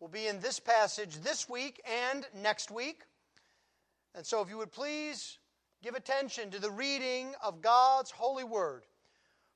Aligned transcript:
will 0.00 0.08
be 0.08 0.26
in 0.26 0.40
this 0.40 0.60
passage 0.60 1.16
this 1.22 1.48
week 1.48 1.80
and 2.10 2.26
next 2.34 2.70
week. 2.70 3.02
And 4.14 4.24
so, 4.24 4.40
if 4.42 4.48
you 4.48 4.58
would 4.58 4.72
please 4.72 5.38
give 5.82 5.94
attention 5.94 6.50
to 6.50 6.60
the 6.60 6.70
reading 6.70 7.34
of 7.42 7.60
God's 7.60 8.10
holy 8.10 8.44
word, 8.44 8.84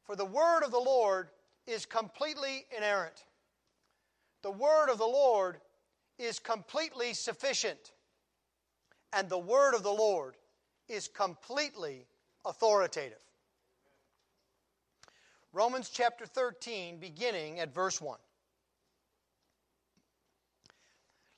for 0.04 0.16
the 0.16 0.24
word 0.24 0.62
of 0.62 0.70
the 0.70 0.78
Lord 0.78 1.28
is 1.66 1.86
completely 1.86 2.64
inerrant. 2.76 3.24
The 4.42 4.50
word 4.50 4.88
of 4.88 4.98
the 4.98 5.04
Lord 5.04 5.60
is 6.18 6.38
completely 6.38 7.14
sufficient. 7.14 7.92
And 9.12 9.28
the 9.28 9.38
word 9.38 9.74
of 9.74 9.82
the 9.82 9.92
Lord 9.92 10.36
is 10.88 11.08
completely 11.08 12.06
authoritative. 12.44 13.18
Romans 15.52 15.90
chapter 15.90 16.26
13, 16.26 16.98
beginning 16.98 17.60
at 17.60 17.74
verse 17.74 18.00
1. 18.00 18.18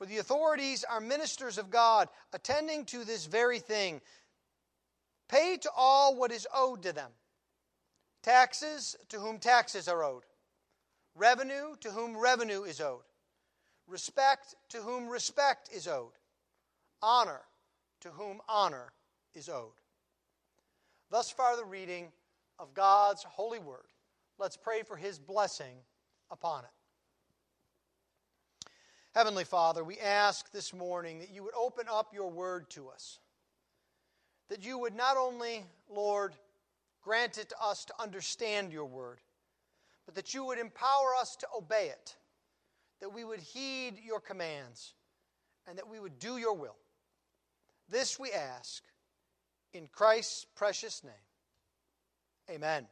For 0.00 0.06
the 0.06 0.16
authorities 0.16 0.82
are 0.82 0.98
ministers 0.98 1.58
of 1.58 1.68
God, 1.68 2.08
attending 2.32 2.86
to 2.86 3.04
this 3.04 3.26
very 3.26 3.58
thing. 3.58 4.00
Pay 5.28 5.58
to 5.58 5.70
all 5.76 6.16
what 6.16 6.32
is 6.32 6.48
owed 6.54 6.84
to 6.84 6.94
them 6.94 7.10
taxes 8.22 8.96
to 9.10 9.20
whom 9.20 9.38
taxes 9.38 9.88
are 9.88 10.02
owed, 10.02 10.22
revenue 11.14 11.76
to 11.80 11.90
whom 11.90 12.16
revenue 12.16 12.62
is 12.62 12.80
owed, 12.80 13.02
respect 13.86 14.54
to 14.70 14.78
whom 14.78 15.06
respect 15.06 15.68
is 15.70 15.86
owed, 15.86 16.12
honor 17.02 17.42
to 18.00 18.08
whom 18.08 18.40
honor 18.48 18.94
is 19.34 19.50
owed. 19.50 19.80
Thus 21.10 21.30
far, 21.30 21.56
the 21.56 21.64
reading 21.64 22.10
of 22.58 22.72
God's 22.72 23.22
holy 23.24 23.58
word. 23.58 23.84
Let's 24.38 24.56
pray 24.56 24.82
for 24.82 24.96
his 24.96 25.18
blessing 25.18 25.76
upon 26.30 26.64
it. 26.64 26.70
Heavenly 29.12 29.44
Father, 29.44 29.82
we 29.82 29.98
ask 29.98 30.52
this 30.52 30.72
morning 30.72 31.18
that 31.18 31.30
you 31.30 31.42
would 31.42 31.54
open 31.58 31.86
up 31.90 32.14
your 32.14 32.30
word 32.30 32.70
to 32.70 32.88
us. 32.88 33.18
That 34.48 34.64
you 34.64 34.78
would 34.78 34.94
not 34.94 35.16
only, 35.16 35.64
Lord, 35.88 36.32
grant 37.02 37.36
it 37.36 37.48
to 37.48 37.56
us 37.60 37.84
to 37.86 37.94
understand 38.00 38.72
your 38.72 38.84
word, 38.84 39.18
but 40.06 40.14
that 40.14 40.32
you 40.32 40.44
would 40.44 40.58
empower 40.58 41.16
us 41.20 41.34
to 41.36 41.46
obey 41.56 41.86
it. 41.86 42.16
That 43.00 43.12
we 43.12 43.24
would 43.24 43.40
heed 43.40 43.94
your 44.04 44.20
commands, 44.20 44.94
and 45.66 45.76
that 45.76 45.88
we 45.88 45.98
would 45.98 46.20
do 46.20 46.36
your 46.36 46.54
will. 46.54 46.76
This 47.88 48.16
we 48.16 48.30
ask 48.30 48.84
in 49.72 49.88
Christ's 49.90 50.46
precious 50.54 51.02
name. 51.02 51.12
Amen. 52.48 52.86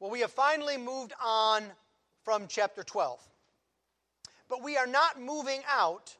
Well, 0.00 0.10
we 0.10 0.20
have 0.20 0.32
finally 0.32 0.76
moved 0.76 1.12
on 1.24 1.64
from 2.24 2.46
chapter 2.48 2.82
12. 2.82 3.20
But 4.48 4.62
we 4.62 4.76
are 4.76 4.86
not 4.86 5.20
moving 5.20 5.60
out 5.70 6.16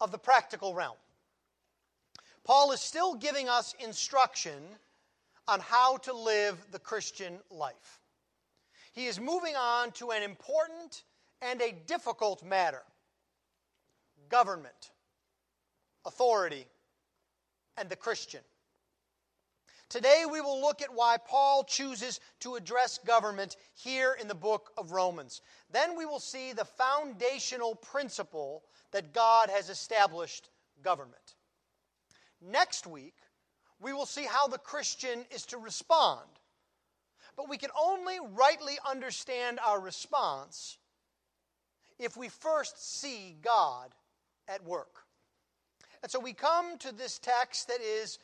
of 0.00 0.12
the 0.12 0.18
practical 0.18 0.74
realm. 0.74 0.96
Paul 2.44 2.72
is 2.72 2.80
still 2.80 3.14
giving 3.14 3.48
us 3.48 3.74
instruction 3.80 4.62
on 5.48 5.60
how 5.60 5.96
to 5.98 6.12
live 6.12 6.56
the 6.70 6.78
Christian 6.78 7.38
life. 7.50 8.00
He 8.92 9.06
is 9.06 9.20
moving 9.20 9.54
on 9.56 9.90
to 9.92 10.10
an 10.10 10.22
important 10.22 11.02
and 11.42 11.60
a 11.60 11.74
difficult 11.86 12.44
matter 12.44 12.82
government, 14.28 14.90
authority, 16.04 16.66
and 17.76 17.88
the 17.88 17.96
Christian. 17.96 18.40
Today 19.88 20.24
we 20.30 20.40
will 20.40 20.60
look 20.60 20.82
at 20.82 20.92
why 20.92 21.16
Paul 21.16 21.62
chooses 21.62 22.20
to 22.40 22.56
address 22.56 22.98
government 22.98 23.56
here 23.74 24.16
in 24.20 24.26
the 24.26 24.34
book 24.34 24.72
of 24.76 24.90
Romans. 24.90 25.42
Then 25.70 25.96
we 25.96 26.06
will 26.06 26.18
see 26.18 26.52
the 26.52 26.64
foundational 26.64 27.76
principle 27.76 28.64
that 28.90 29.14
God 29.14 29.48
has 29.48 29.70
established 29.70 30.48
government. 30.82 31.34
Next 32.40 32.86
week, 32.86 33.14
we 33.80 33.92
will 33.92 34.06
see 34.06 34.24
how 34.24 34.48
the 34.48 34.58
Christian 34.58 35.24
is 35.30 35.46
to 35.46 35.58
respond. 35.58 36.26
But 37.36 37.48
we 37.48 37.58
can 37.58 37.70
only 37.78 38.18
rightly 38.34 38.78
understand 38.88 39.60
our 39.64 39.80
response 39.80 40.78
if 41.98 42.16
we 42.16 42.28
first 42.28 43.00
see 43.00 43.36
God 43.42 43.94
at 44.48 44.64
work. 44.64 45.04
And 46.02 46.10
so 46.10 46.18
we 46.18 46.32
come 46.32 46.78
to 46.78 46.92
this 46.92 47.18
text 47.18 47.68
that 47.68 47.80
is 47.80 48.18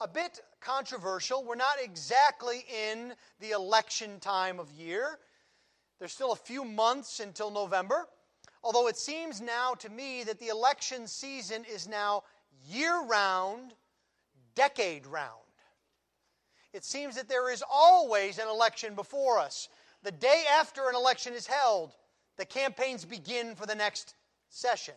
a 0.00 0.08
bit 0.08 0.40
controversial. 0.60 1.44
We're 1.44 1.54
not 1.54 1.76
exactly 1.82 2.64
in 2.90 3.14
the 3.40 3.50
election 3.50 4.20
time 4.20 4.60
of 4.60 4.70
year. 4.72 5.18
There's 5.98 6.12
still 6.12 6.32
a 6.32 6.36
few 6.36 6.64
months 6.64 7.20
until 7.20 7.50
November. 7.50 8.06
Although 8.62 8.88
it 8.88 8.96
seems 8.96 9.40
now 9.40 9.74
to 9.74 9.88
me 9.88 10.22
that 10.24 10.38
the 10.38 10.48
election 10.48 11.06
season 11.06 11.64
is 11.64 11.88
now 11.88 12.24
year 12.68 13.02
round, 13.04 13.74
decade 14.54 15.06
round. 15.06 15.38
It 16.72 16.84
seems 16.84 17.16
that 17.16 17.28
there 17.28 17.50
is 17.50 17.64
always 17.68 18.38
an 18.38 18.48
election 18.48 18.94
before 18.94 19.38
us. 19.38 19.68
The 20.02 20.12
day 20.12 20.44
after 20.58 20.88
an 20.88 20.94
election 20.94 21.34
is 21.34 21.46
held, 21.46 21.94
the 22.36 22.44
campaigns 22.44 23.04
begin 23.04 23.54
for 23.54 23.66
the 23.66 23.74
next 23.74 24.14
session. 24.48 24.94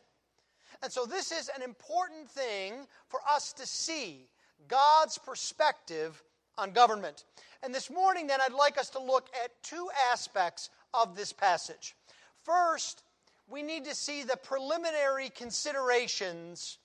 And 0.81 0.91
so, 0.91 1.06
this 1.06 1.31
is 1.31 1.50
an 1.56 1.62
important 1.62 2.29
thing 2.29 2.88
for 3.07 3.19
us 3.29 3.53
to 3.53 3.66
see 3.66 4.29
God's 4.68 5.18
perspective 5.18 6.22
on 6.57 6.72
government. 6.72 7.24
And 7.62 7.74
this 7.74 7.90
morning, 7.90 8.28
then, 8.28 8.40
I'd 8.41 8.53
like 8.53 8.78
us 8.78 8.90
to 8.91 9.00
look 9.00 9.29
at 9.44 9.63
two 9.63 9.90
aspects 10.12 10.69
of 10.94 11.16
this 11.16 11.31
passage. 11.34 11.96
First, 12.44 13.03
we 13.50 13.62
need 13.62 13.85
to 13.85 13.96
see 13.96 14.23
the 14.23 14.38
preliminary 14.38 15.29
considerations 15.29 16.78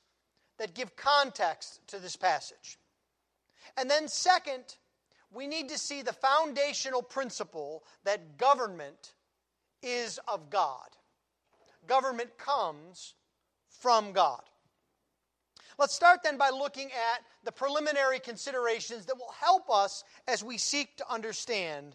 that 0.59 0.75
give 0.75 0.97
context 0.97 1.81
to 1.89 1.99
this 1.99 2.17
passage. 2.17 2.79
And 3.77 3.91
then, 3.91 4.09
second, 4.09 4.77
we 5.33 5.47
need 5.47 5.69
to 5.69 5.79
see 5.79 6.03
the 6.03 6.13
foundational 6.13 7.03
principle 7.03 7.85
that 8.05 8.39
government 8.39 9.15
is 9.83 10.19
of 10.27 10.51
God. 10.51 10.89
Government 11.87 12.37
comes 12.39 13.15
from 13.69 14.13
God. 14.13 14.43
Let's 15.79 15.95
start 15.95 16.25
then 16.25 16.37
by 16.37 16.51
looking 16.51 16.87
at 16.87 17.23
the 17.45 17.53
preliminary 17.53 18.19
considerations 18.19 19.07
that 19.07 19.17
will 19.17 19.33
help 19.41 19.71
us 19.71 20.03
as 20.27 20.43
we 20.43 20.59
seek 20.59 20.97
to 20.97 21.13
understand 21.13 21.95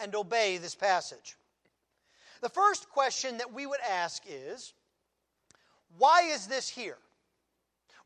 and 0.00 0.14
obey 0.16 0.58
this 0.58 0.74
passage. 0.74 1.36
The 2.40 2.48
first 2.48 2.88
question 2.88 3.38
that 3.38 3.52
we 3.52 3.64
would 3.66 3.80
ask 3.88 4.24
is 4.26 4.72
why 5.98 6.22
is 6.22 6.48
this 6.48 6.68
here? 6.68 6.98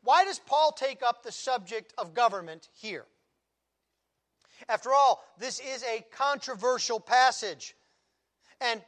Why 0.03 0.23
does 0.23 0.37
Paul 0.37 0.71
take 0.71 1.01
up 1.01 1.23
the 1.23 1.31
subject 1.31 1.93
of 1.97 2.13
government 2.13 2.69
here? 2.73 3.05
After 4.69 4.91
all, 4.93 5.23
this 5.39 5.59
is 5.59 5.83
a 5.83 6.05
controversial 6.15 6.99
passage. 6.99 7.75
And 8.61 8.81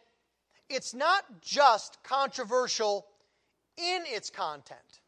it's 0.69 0.93
not 0.93 1.23
just 1.41 2.01
controversial 2.03 3.07
in 3.77 4.03
its 4.05 4.29
content. 4.29 4.99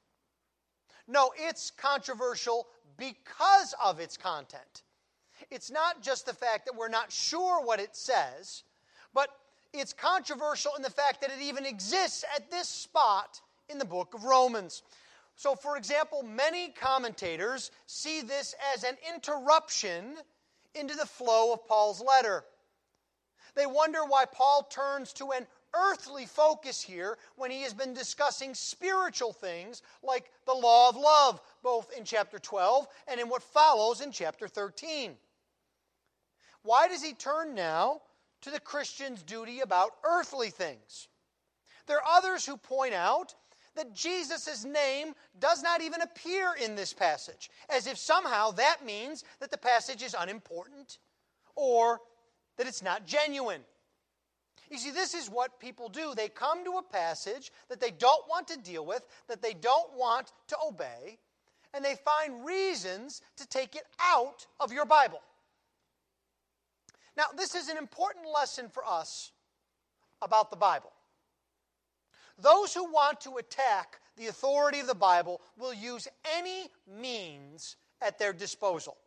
No, 1.10 1.32
it's 1.36 1.72
controversial 1.72 2.68
because 2.96 3.74
of 3.84 4.00
its 4.00 4.16
content. 4.16 4.84
It's 5.50 5.72
not 5.72 6.04
just 6.04 6.28
the 6.28 6.34
fact 6.34 6.68
that 6.68 6.76
we're 6.76 6.88
not 6.88 7.12
sure 7.12 7.66
what 7.66 7.80
it 7.80 7.96
says, 7.96 8.64
but 9.12 9.30
it's 9.74 9.92
controversial 9.92 10.72
in 10.76 10.84
the 10.84 10.90
fact 10.90 11.22
that 11.22 11.32
it 11.32 11.42
even 11.42 11.66
exists 11.66 12.24
at 12.36 12.52
this 12.52 12.70
spot 12.70 13.42
in 13.70 13.80
the 13.80 13.86
book 13.86 14.14
of 14.14 14.24
Romans. 14.24 14.84
So, 15.36 15.56
for 15.56 15.78
example, 15.78 16.22
many 16.22 16.70
commentators 16.70 17.72
see 17.88 18.22
this 18.22 18.54
as 18.76 18.84
an 18.84 18.96
interruption 19.16 20.16
into 20.76 20.96
the 20.96 21.08
flow 21.08 21.54
of 21.54 21.68
Paul's 21.68 22.04
letter. 22.04 22.44
They 23.56 23.66
wonder 23.66 24.06
why 24.06 24.26
Paul 24.26 24.68
turns 24.70 25.12
to 25.14 25.32
an 25.32 25.48
earthly 25.74 26.26
focus 26.26 26.82
here 26.82 27.18
when 27.36 27.52
he 27.52 27.62
has 27.62 27.74
been 27.74 27.94
discussing 27.94 28.54
spiritual 28.54 29.34
things 29.34 29.82
like 30.04 30.32
the 30.46 30.54
law 30.54 30.90
of 30.90 30.96
love, 30.96 31.42
both 31.64 31.92
in 31.98 32.04
chapter 32.04 32.40
12 32.40 32.88
and 33.08 33.20
in 33.20 33.30
what 33.30 33.44
follows 33.44 34.02
in 34.02 34.12
chapter 34.12 34.48
13. 34.48 35.16
Why 36.64 36.88
does 36.88 37.04
he 37.04 37.14
turn 37.14 37.56
now 37.56 38.02
to 38.42 38.52
the 38.52 38.60
Christian's 38.60 39.24
duty 39.24 39.62
about 39.62 39.92
earthly 40.04 40.50
things? 40.50 41.08
There 41.88 41.98
are 41.98 42.18
others 42.18 42.46
who 42.46 42.58
point 42.58 42.94
out 42.94 43.36
that 43.76 43.94
Jesus' 43.94 44.66
name 44.66 45.14
does 45.40 45.64
not 45.64 45.82
even 45.82 46.02
appear 46.02 46.54
in 46.62 46.76
this 46.76 46.94
passage, 46.94 47.50
as 47.70 47.88
if 47.88 47.98
somehow 47.98 48.52
that 48.52 48.86
means 48.86 49.24
that 49.40 49.52
the 49.52 49.58
passage 49.58 50.04
is 50.04 50.16
unimportant 50.18 50.98
or 51.56 52.02
that 52.58 52.68
it's 52.68 52.84
not 52.84 53.06
genuine. 53.06 53.62
You 54.70 54.78
see, 54.78 54.92
this 54.92 55.14
is 55.14 55.30
what 55.30 55.60
people 55.60 55.90
do. 55.90 56.14
They 56.16 56.30
come 56.30 56.64
to 56.64 56.78
a 56.78 56.84
passage 56.84 57.52
that 57.70 57.80
they 57.80 57.92
don't 57.92 58.28
want 58.30 58.48
to 58.50 58.60
deal 58.60 58.86
with, 58.86 59.06
that 59.28 59.42
they 59.42 59.54
don't 59.54 59.98
want 59.98 60.32
to 60.48 60.58
obey, 60.66 61.18
and 61.74 61.84
they 61.84 61.96
find 61.96 62.46
reasons 62.46 63.22
to 63.38 63.48
take 63.48 63.76
it 63.76 63.84
out 64.00 64.46
of 64.60 64.72
your 64.72 64.86
Bible. 64.86 65.22
Now, 67.18 67.26
this 67.36 67.56
is 67.56 67.68
an 67.68 67.78
important 67.78 68.26
lesson 68.34 68.70
for 68.70 68.84
us 68.86 69.32
about 70.22 70.52
the 70.52 70.58
Bible. 70.58 70.92
Those 72.38 72.74
who 72.74 72.92
want 72.92 73.22
to 73.22 73.38
attack 73.38 74.00
the 74.16 74.28
authority 74.28 74.80
of 74.80 74.88
the 74.88 74.96
Bible 74.96 75.42
will 75.58 75.74
use 75.74 76.08
any 76.38 76.68
means 76.88 77.76
at 78.02 78.20
their 78.20 78.34
disposal. 78.34 78.98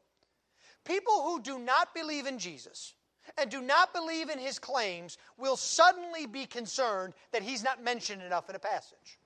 People 0.84 1.22
who 1.22 1.40
do 1.40 1.58
not 1.58 1.94
believe 1.94 2.26
in 2.26 2.38
Jesus, 2.38 2.94
and 3.38 3.50
do 3.50 3.60
not 3.60 3.94
believe 3.94 4.28
in 4.28 4.38
his 4.38 4.58
claims 4.58 5.18
will 5.38 5.56
suddenly 5.56 6.26
be 6.26 6.46
concerned 6.46 7.14
that 7.32 7.42
he's 7.42 7.62
not 7.62 7.82
mentioned 7.82 8.22
enough 8.22 8.48
in 8.50 8.56
a 8.56 8.60
passage. 8.60 9.18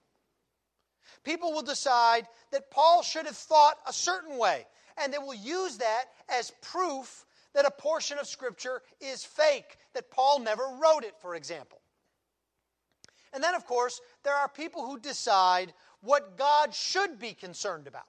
People 1.25 1.53
will 1.53 1.63
decide 1.63 2.27
that 2.53 2.71
Paul 2.71 3.03
should 3.03 3.27
have 3.27 3.37
thought 3.37 3.79
a 3.87 3.93
certain 3.93 4.39
way, 4.39 4.67
and 4.97 5.13
they 5.13 5.19
will 5.19 5.35
use 5.35 5.79
that 5.79 6.05
as 6.29 6.53
proof 6.63 7.27
that 7.53 7.67
a 7.67 7.71
portion 7.71 8.19
of 8.19 8.27
Scripture 8.27 8.83
is 9.01 9.25
fake, 9.25 9.79
that 9.95 10.11
Paul 10.11 10.41
never 10.41 10.63
wrote 10.81 11.05
it, 11.05 11.15
for 11.21 11.35
example. 11.35 11.81
And 13.33 13.43
then, 13.43 13.55
of 13.55 13.67
course, 13.67 14.01
there 14.23 14.35
are 14.35 14.49
people 14.49 14.87
who 14.87 14.99
decide 14.99 15.73
what 16.01 16.39
God 16.39 16.75
should 16.75 17.19
be 17.19 17.33
concerned 17.33 17.87
about. 17.87 18.05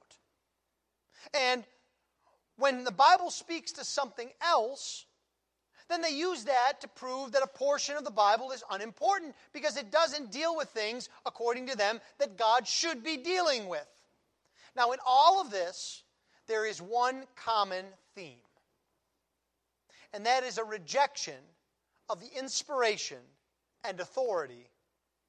And 1.34 1.64
when 2.58 2.84
the 2.84 2.92
Bible 2.92 3.32
speaks 3.32 3.72
to 3.74 3.84
something 3.84 4.30
else, 4.42 5.07
then 5.90 6.02
they 6.02 6.10
use 6.10 6.44
that 6.44 6.82
to 6.82 6.88
prove 6.88 7.32
that 7.32 7.44
a 7.44 7.48
portion 7.48 7.96
of 7.96 8.04
the 8.04 8.12
Bible 8.12 8.52
is 8.52 8.64
unimportant 8.72 9.36
because 9.54 9.78
it 9.78 9.92
doesn't 9.92 10.32
deal 10.32 10.56
with 10.56 10.70
things, 10.70 11.10
according 11.26 11.68
to 11.68 11.78
them, 11.78 12.02
that 12.20 12.38
God 12.38 12.68
should 12.68 13.04
be 13.04 13.18
dealing 13.18 13.68
with. 13.68 13.88
Now, 14.76 14.92
in 14.92 15.00
all 15.06 15.42
of 15.42 15.50
this, 15.50 16.04
there 16.48 16.66
is 16.66 16.82
one 16.82 17.24
common 17.36 17.86
theme, 18.16 18.40
and 20.14 20.26
that 20.26 20.44
is 20.44 20.58
a 20.58 20.64
rejection 20.64 21.36
of 22.10 22.20
the 22.20 22.38
inspiration 22.38 23.18
and 23.84 24.00
authority 24.00 24.70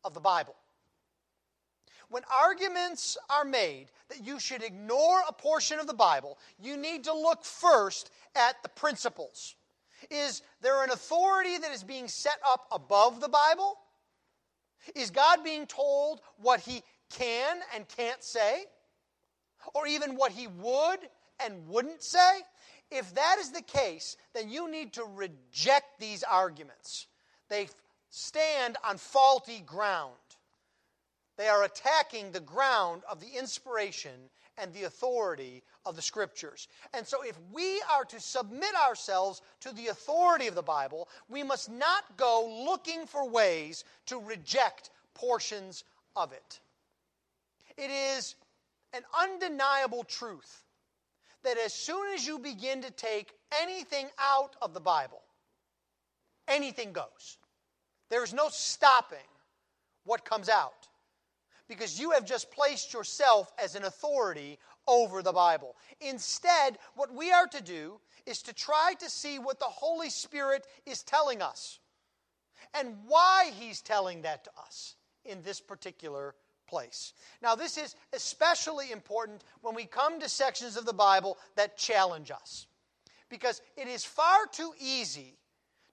of 0.05 0.15
the 0.15 0.21
Bible. 0.21 0.55
When 2.11 2.23
arguments 2.43 3.19
are 3.29 3.45
made 3.45 3.91
that 4.09 4.25
you 4.25 4.41
should 4.41 4.63
ignore 4.63 5.21
a 5.29 5.33
portion 5.33 5.79
of 5.79 5.87
the 5.87 5.95
Bible, 5.95 6.39
you 6.59 6.77
need 6.77 7.05
to 7.05 7.13
look 7.13 7.45
first 7.45 8.11
at 8.35 8.63
the 8.63 8.69
principles. 8.71 9.57
Is 10.11 10.43
there 10.61 10.85
an 10.85 10.91
authority 10.91 11.59
that 11.59 11.73
is 11.73 11.83
being 11.83 12.09
set 12.09 12.39
up 12.47 12.67
above 12.73 13.21
the 13.21 13.29
Bible? 13.29 13.79
Is 14.95 15.11
God 15.11 15.43
being 15.45 15.67
told 15.67 16.21
what 16.37 16.61
he 16.61 16.83
can 17.11 17.59
and 17.75 17.87
can't 17.89 18.23
say? 18.23 18.65
Or 19.75 19.87
even 19.87 20.17
what 20.17 20.33
he 20.33 20.47
would 20.47 20.99
and 21.45 21.67
wouldn't 21.69 22.03
say? 22.03 22.41
If 22.91 23.15
that 23.15 23.37
is 23.39 23.51
the 23.51 23.63
case, 23.63 24.17
then 24.35 24.49
you 24.49 24.71
need 24.71 24.95
to 24.95 25.05
reject 25.05 26.01
these 26.01 26.23
arguments. 26.23 27.07
They 27.49 27.69
stand 28.11 28.77
on 28.83 28.97
faulty 28.97 29.61
ground. 29.61 30.15
They 31.37 31.49
are 31.49 31.65
attacking 31.65 32.33
the 32.33 32.41
ground 32.41 33.03
of 33.11 33.21
the 33.21 33.39
inspiration 33.39 34.31
and 34.61 34.73
the 34.73 34.85
authority 34.85 35.63
of 35.85 35.97
the 35.97 36.03
Scriptures. 36.03 36.69
And 36.95 37.07
so, 37.07 37.23
if 37.23 37.37
we 37.53 37.83
are 37.93 38.05
to 38.07 38.21
submit 38.21 38.75
ourselves 38.87 39.43
to 39.61 39.75
the 39.75 39.89
authority 39.89 40.47
of 40.47 40.55
the 40.55 40.63
Bible, 40.63 41.09
we 41.29 41.43
must 41.43 41.71
not 41.71 42.17
go 42.17 42.65
looking 42.67 43.07
for 43.07 43.29
ways 43.29 43.85
to 44.07 44.19
reject 44.19 44.91
portions 45.15 45.85
of 46.17 46.33
it. 46.33 46.61
It 47.77 47.91
is 47.91 48.35
an 48.93 49.03
undeniable 49.19 50.05
truth 50.05 50.63
that 51.43 51.59
as 51.59 51.73
soon 51.73 52.13
as 52.15 52.27
you 52.27 52.39
begin 52.39 52.83
to 52.83 52.91
take 52.91 53.33
anything 53.61 54.09
out 54.19 54.57
of 54.61 54.75
the 54.75 54.81
Bible, 54.81 55.23
anything 56.49 56.93
goes. 56.93 57.39
There 58.11 58.25
is 58.25 58.33
no 58.33 58.49
stopping 58.49 59.19
what 60.05 60.25
comes 60.25 60.49
out 60.49 60.78
because 61.69 62.01
you 62.01 62.13
have 62.13 62.25
just 62.25 62.51
placed 62.51 62.93
yourself 62.93 63.53
as 63.63 63.75
an 63.75 63.85
authority 63.85 64.59
over 64.87 65.23
the 65.23 65.33
Bible. 65.33 65.77
Instead, 66.01 66.79
what 66.95 67.15
we 67.15 67.31
are 67.31 67.47
to 67.47 67.63
do 67.63 68.01
is 68.27 68.43
to 68.43 68.55
try 68.55 68.95
to 68.99 69.11
see 69.11 69.39
what 69.39 69.59
the 69.59 69.67
Holy 69.67 70.11
Spirit 70.11 70.67
is 70.87 71.03
telling 71.03 71.43
us 71.43 71.79
and 72.75 72.97
why 73.07 73.51
He's 73.59 73.81
telling 73.81 74.23
that 74.23 74.45
to 74.45 74.51
us 74.59 74.97
in 75.25 75.43
this 75.43 75.61
particular 75.61 76.35
place. 76.67 77.13
Now, 77.43 77.55
this 77.55 77.79
is 77.79 77.97
especially 78.13 78.93
important 78.93 79.45
when 79.63 79.75
we 79.75 79.85
come 79.85 80.21
to 80.21 80.29
sections 80.29 80.77
of 80.77 80.87
the 80.87 80.93
Bible 80.93 81.39
that 81.57 81.77
challenge 81.77 82.31
us 82.31 82.67
because 83.29 83.61
it 83.77 83.89
is 83.89 84.05
far 84.05 84.47
too 84.51 84.73
easy 84.81 85.37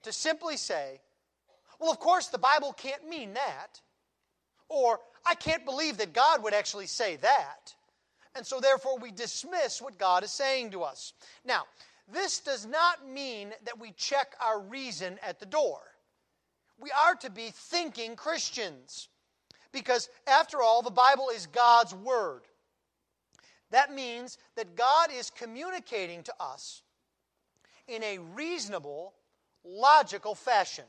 to 0.04 0.12
simply 0.12 0.57
say, 0.57 1.01
well, 1.80 1.92
of 1.92 2.00
course, 2.00 2.27
the 2.27 2.38
Bible 2.38 2.74
can't 2.74 3.07
mean 3.07 3.33
that. 3.33 3.81
Or, 4.70 5.00
I 5.25 5.36
can't 5.36 5.65
believe 5.65 5.98
that 5.98 6.13
God 6.13 6.44
would 6.44 6.53
actually 6.53 6.88
say 6.88 7.15
that. 7.17 7.74
And 8.36 8.46
so, 8.46 8.60
therefore, 8.60 8.98
we 8.98 9.12
dismiss 9.12 9.82
what 9.82 9.98
God 9.98 10.24
is 10.24 10.32
saying 10.32 10.72
to 10.72 10.84
us. 10.84 11.13
Now, 11.46 11.63
this 12.12 12.39
does 12.39 12.65
not 12.65 13.08
mean 13.08 13.53
that 13.63 13.79
we 13.79 13.91
check 13.91 14.36
our 14.41 14.60
reason 14.60 15.17
at 15.24 15.39
the 15.39 15.46
door. 15.46 15.79
We 16.77 16.91
are 16.91 17.15
to 17.15 17.29
be 17.29 17.51
thinking 17.53 18.15
Christians. 18.15 19.08
Because, 19.72 20.10
after 20.27 20.62
all, 20.62 20.82
the 20.82 20.91
Bible 20.91 21.29
is 21.34 21.48
God's 21.48 21.94
Word. 21.94 22.41
That 23.72 23.94
means 23.94 24.38
that 24.55 24.75
God 24.75 25.10
is 25.13 25.29
communicating 25.29 26.24
to 26.24 26.34
us 26.39 26.82
in 27.88 28.03
a 28.03 28.20
reasonable, 28.20 29.13
logical 29.63 30.36
fashion. 30.36 30.86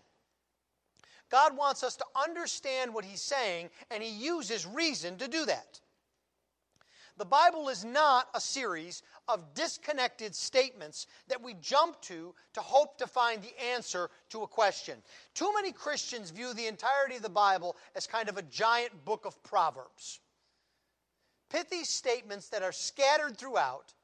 God 1.30 1.56
wants 1.56 1.83
us 1.83 1.97
to 1.97 2.04
understand 2.14 2.95
what 2.95 3.04
He's 3.04 3.23
saying, 3.23 3.71
and 3.90 4.02
He 4.02 4.11
uses 4.11 4.66
reason 4.66 5.16
to 5.18 5.28
do 5.28 5.45
that. 5.47 5.80
The 7.18 7.25
Bible 7.25 7.71
is 7.71 7.85
not 7.85 8.28
a 8.35 8.40
series 8.40 9.02
of 9.26 9.54
disconnected 9.54 10.35
statements 10.35 11.06
that 11.28 11.42
we 11.42 11.54
jump 11.54 12.00
to 12.02 12.35
to 12.52 12.61
hope 12.61 12.99
to 12.99 13.06
find 13.06 13.42
the 13.42 13.64
answer 13.73 14.11
to 14.30 14.42
a 14.42 14.47
question. 14.47 15.02
Too 15.35 15.50
many 15.54 15.73
Christians 15.73 16.30
view 16.30 16.52
the 16.52 16.66
entirety 16.66 17.16
of 17.16 17.23
the 17.23 17.30
Bible 17.30 17.76
as 17.95 18.06
kind 18.06 18.28
of 18.28 18.37
a 18.37 18.42
giant 18.42 19.04
book 19.06 19.25
of 19.25 19.42
Proverbs. 19.42 20.21
Pithy 21.49 21.85
statements 21.85 22.50
that 22.50 22.62
are 22.62 22.73
scattered 22.73 23.38
throughout, 23.38 23.95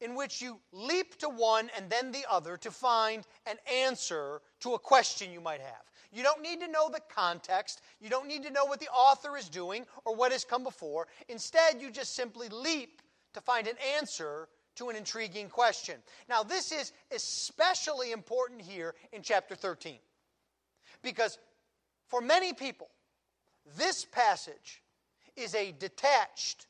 in 0.00 0.14
which 0.14 0.40
you 0.40 0.60
leap 0.72 1.18
to 1.18 1.28
one 1.28 1.70
and 1.76 1.90
then 1.90 2.12
the 2.12 2.24
other 2.30 2.56
to 2.58 2.70
find 2.70 3.26
an 3.46 3.56
answer 3.70 4.40
to 4.60 4.74
a 4.74 4.78
question 4.78 5.32
you 5.32 5.40
might 5.40 5.60
have. 5.60 5.89
You 6.12 6.22
don't 6.22 6.42
need 6.42 6.60
to 6.60 6.68
know 6.68 6.88
the 6.88 7.00
context. 7.08 7.82
You 8.00 8.10
don't 8.10 8.26
need 8.26 8.42
to 8.42 8.50
know 8.50 8.64
what 8.64 8.80
the 8.80 8.88
author 8.88 9.36
is 9.36 9.48
doing 9.48 9.86
or 10.04 10.14
what 10.14 10.32
has 10.32 10.44
come 10.44 10.64
before. 10.64 11.06
Instead, 11.28 11.80
you 11.80 11.90
just 11.90 12.14
simply 12.14 12.48
leap 12.48 13.00
to 13.34 13.40
find 13.40 13.68
an 13.68 13.76
answer 13.96 14.48
to 14.76 14.88
an 14.88 14.96
intriguing 14.96 15.48
question. 15.48 15.96
Now, 16.28 16.42
this 16.42 16.72
is 16.72 16.92
especially 17.14 18.12
important 18.12 18.62
here 18.62 18.94
in 19.12 19.22
chapter 19.22 19.54
13. 19.54 19.98
Because 21.02 21.38
for 22.08 22.20
many 22.20 22.52
people, 22.52 22.88
this 23.76 24.04
passage 24.04 24.82
is 25.36 25.54
a 25.54 25.72
detached, 25.72 26.66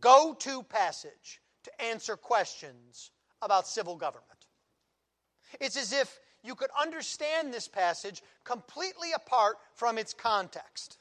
go 0.00 0.34
to 0.40 0.62
passage 0.62 1.40
to 1.62 1.82
answer 1.82 2.16
questions 2.16 3.10
about 3.40 3.66
civil 3.66 3.96
government. 3.96 4.28
It's 5.60 5.76
as 5.76 5.92
if 5.92 6.20
you 6.44 6.54
could 6.54 6.70
understand 6.80 7.52
this 7.52 7.66
passage 7.66 8.22
completely 8.44 9.12
apart 9.12 9.56
from 9.74 9.98
its 9.98 10.12
context. 10.12 10.98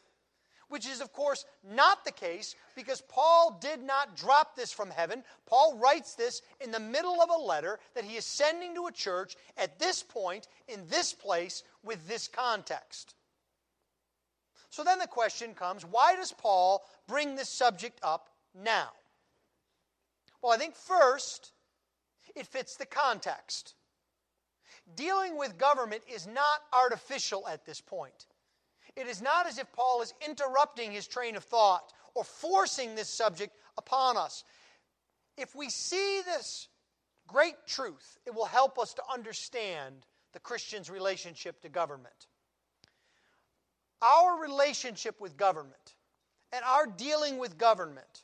Which 0.70 0.88
is, 0.88 1.02
of 1.02 1.14
course, 1.14 1.46
not 1.64 2.04
the 2.04 2.12
case 2.12 2.56
because 2.76 3.04
Paul 3.08 3.60
did 3.62 3.84
not 3.84 4.16
drop 4.16 4.56
this 4.56 4.72
from 4.72 4.90
heaven. 4.90 5.24
Paul 5.46 5.78
writes 5.78 6.16
this 6.16 6.42
in 6.62 6.72
the 6.72 6.80
middle 6.80 7.22
of 7.22 7.30
a 7.30 7.44
letter 7.44 7.78
that 7.94 8.06
he 8.06 8.16
is 8.16 8.26
sending 8.26 8.74
to 8.76 8.88
a 8.88 8.92
church 8.92 9.36
at 9.58 9.78
this 9.78 10.02
point, 10.02 10.48
in 10.68 10.88
this 10.88 11.14
place, 11.14 11.62
with 11.84 12.08
this 12.08 12.28
context. 12.28 13.14
So 14.70 14.84
then 14.84 14.98
the 14.98 15.06
question 15.06 15.54
comes 15.54 15.84
why 15.86 16.16
does 16.16 16.32
Paul 16.32 16.84
bring 17.08 17.36
this 17.36 17.50
subject 17.50 18.00
up 18.02 18.30
now? 18.56 18.90
Well, 20.42 20.54
I 20.54 20.58
think 20.58 20.76
first, 20.76 21.52
it 22.36 22.48
fits 22.48 22.76
the 22.76 22.88
context. 22.88 23.76
Dealing 24.96 25.38
with 25.38 25.58
government 25.58 26.04
is 26.08 26.28
not 26.28 26.62
artificial 26.72 27.48
at 27.48 27.66
this 27.66 27.82
point. 27.82 28.28
It 28.96 29.08
is 29.08 29.22
not 29.22 29.48
as 29.48 29.58
if 29.58 29.72
Paul 29.72 30.02
is 30.02 30.14
interrupting 30.26 30.92
his 30.92 31.08
train 31.08 31.36
of 31.36 31.44
thought 31.44 31.94
or 32.14 32.24
forcing 32.24 32.94
this 32.96 33.10
subject 33.10 33.56
upon 33.78 34.18
us. 34.18 34.44
If 35.38 35.56
we 35.56 35.70
see 35.70 36.22
this 36.26 36.68
great 37.28 37.56
truth, 37.66 38.20
it 38.26 38.36
will 38.36 38.46
help 38.46 38.78
us 38.78 38.94
to 38.96 39.04
understand 39.12 40.06
the 40.34 40.40
Christian's 40.40 40.90
relationship 40.90 41.62
to 41.62 41.70
government. 41.70 42.28
Our 44.02 44.40
relationship 44.42 45.20
with 45.22 45.38
government 45.38 45.96
and 46.52 46.64
our 46.66 46.86
dealing 46.86 47.38
with 47.38 47.58
government 47.58 48.24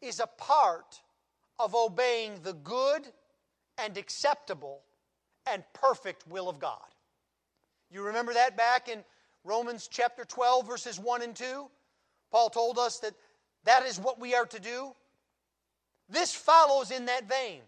is 0.00 0.20
a 0.20 0.26
part 0.26 1.02
of 1.58 1.74
obeying 1.74 2.40
the 2.42 2.54
good 2.54 3.06
and 3.76 3.98
acceptable 3.98 4.82
and 5.46 5.62
perfect 5.72 6.26
will 6.28 6.48
of 6.48 6.58
God. 6.58 6.78
You 7.90 8.02
remember 8.02 8.34
that 8.34 8.56
back 8.56 8.88
in 8.88 9.04
Romans 9.44 9.88
chapter 9.90 10.24
12, 10.24 10.66
verses 10.66 10.98
1 10.98 11.22
and 11.22 11.34
2? 11.34 11.68
Paul 12.30 12.50
told 12.50 12.78
us 12.78 12.98
that 13.00 13.14
that 13.64 13.86
is 13.86 13.98
what 13.98 14.20
we 14.20 14.34
are 14.34 14.46
to 14.46 14.60
do. 14.60 14.92
This 16.08 16.34
follows 16.34 16.90
in 16.90 17.06
that 17.06 17.28
vein. 17.28 17.60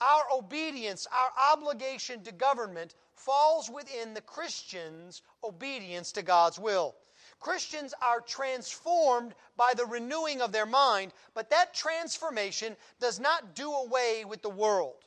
Our 0.00 0.24
obedience, 0.38 1.06
our 1.12 1.52
obligation 1.52 2.22
to 2.24 2.32
government 2.32 2.94
falls 3.14 3.70
within 3.70 4.12
the 4.12 4.20
Christian's 4.20 5.22
obedience 5.42 6.12
to 6.12 6.22
God's 6.22 6.58
will. 6.58 6.94
Christians 7.40 7.94
are 8.02 8.20
transformed 8.20 9.34
by 9.56 9.72
the 9.76 9.86
renewing 9.86 10.40
of 10.40 10.52
their 10.52 10.66
mind, 10.66 11.12
but 11.34 11.50
that 11.50 11.74
transformation 11.74 12.76
does 13.00 13.20
not 13.20 13.54
do 13.54 13.70
away 13.70 14.24
with 14.26 14.42
the 14.42 14.50
world. 14.50 15.04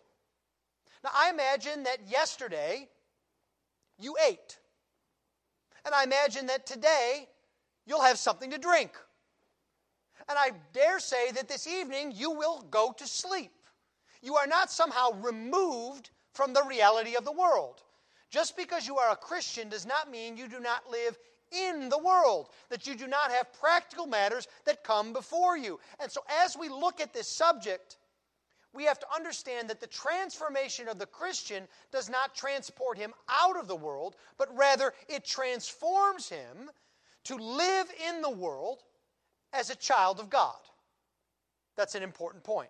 Now, 1.07 1.21
I 1.21 1.29
imagine 1.29 1.83
that 1.83 1.99
yesterday 2.09 2.89
you 3.97 4.17
ate. 4.27 4.57
And 5.85 5.95
I 5.95 6.03
imagine 6.03 6.47
that 6.47 6.65
today 6.65 7.29
you'll 7.85 8.01
have 8.01 8.17
something 8.17 8.51
to 8.51 8.57
drink. 8.57 8.91
And 10.27 10.37
I 10.37 10.51
dare 10.73 10.99
say 10.99 11.31
that 11.31 11.47
this 11.47 11.65
evening 11.65 12.11
you 12.13 12.31
will 12.31 12.61
go 12.69 12.93
to 12.97 13.07
sleep. 13.07 13.53
You 14.21 14.35
are 14.35 14.47
not 14.47 14.69
somehow 14.69 15.13
removed 15.21 16.09
from 16.33 16.51
the 16.51 16.63
reality 16.63 17.15
of 17.15 17.23
the 17.23 17.31
world. 17.31 17.83
Just 18.29 18.57
because 18.57 18.85
you 18.85 18.97
are 18.97 19.11
a 19.11 19.15
Christian 19.15 19.69
does 19.69 19.85
not 19.85 20.11
mean 20.11 20.35
you 20.35 20.49
do 20.49 20.59
not 20.59 20.91
live 20.91 21.17
in 21.53 21.87
the 21.87 21.97
world, 21.97 22.49
that 22.69 22.85
you 22.85 22.95
do 22.95 23.07
not 23.07 23.31
have 23.31 23.53
practical 23.61 24.07
matters 24.07 24.49
that 24.65 24.83
come 24.83 25.13
before 25.13 25.57
you. 25.57 25.79
And 26.01 26.11
so, 26.11 26.19
as 26.43 26.57
we 26.57 26.67
look 26.67 26.99
at 26.99 27.13
this 27.13 27.29
subject, 27.29 27.95
we 28.77 28.83
have 28.83 28.99
to 28.99 29.07
understand 29.13 29.67
that 29.71 29.81
the 29.81 29.87
transformation 29.87 30.87
of 30.87 30.99
the 30.99 31.07
Christian 31.07 31.67
does 31.91 32.11
not 32.11 32.35
transport 32.35 32.95
him 32.95 33.11
out 33.27 33.57
of 33.57 33.67
the 33.67 33.75
world, 33.75 34.15
but 34.37 34.55
rather 34.55 34.93
it 35.09 35.25
transforms 35.25 36.29
him 36.29 36.69
to 37.23 37.35
live 37.37 37.87
in 38.07 38.21
the 38.21 38.29
world 38.29 38.83
as 39.51 39.71
a 39.71 39.75
child 39.75 40.19
of 40.19 40.29
God. 40.29 40.59
That's 41.75 41.95
an 41.95 42.03
important 42.03 42.43
point. 42.43 42.69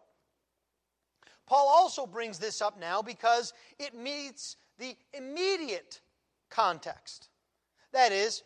Paul 1.45 1.67
also 1.67 2.05
brings 2.05 2.39
this 2.39 2.61
up 2.61 2.79
now 2.79 3.01
because 3.01 3.51
it 3.77 3.93
meets 3.93 4.55
the 4.79 4.95
immediate 5.13 5.99
context. 6.49 7.27
That 7.91 8.13
is, 8.13 8.43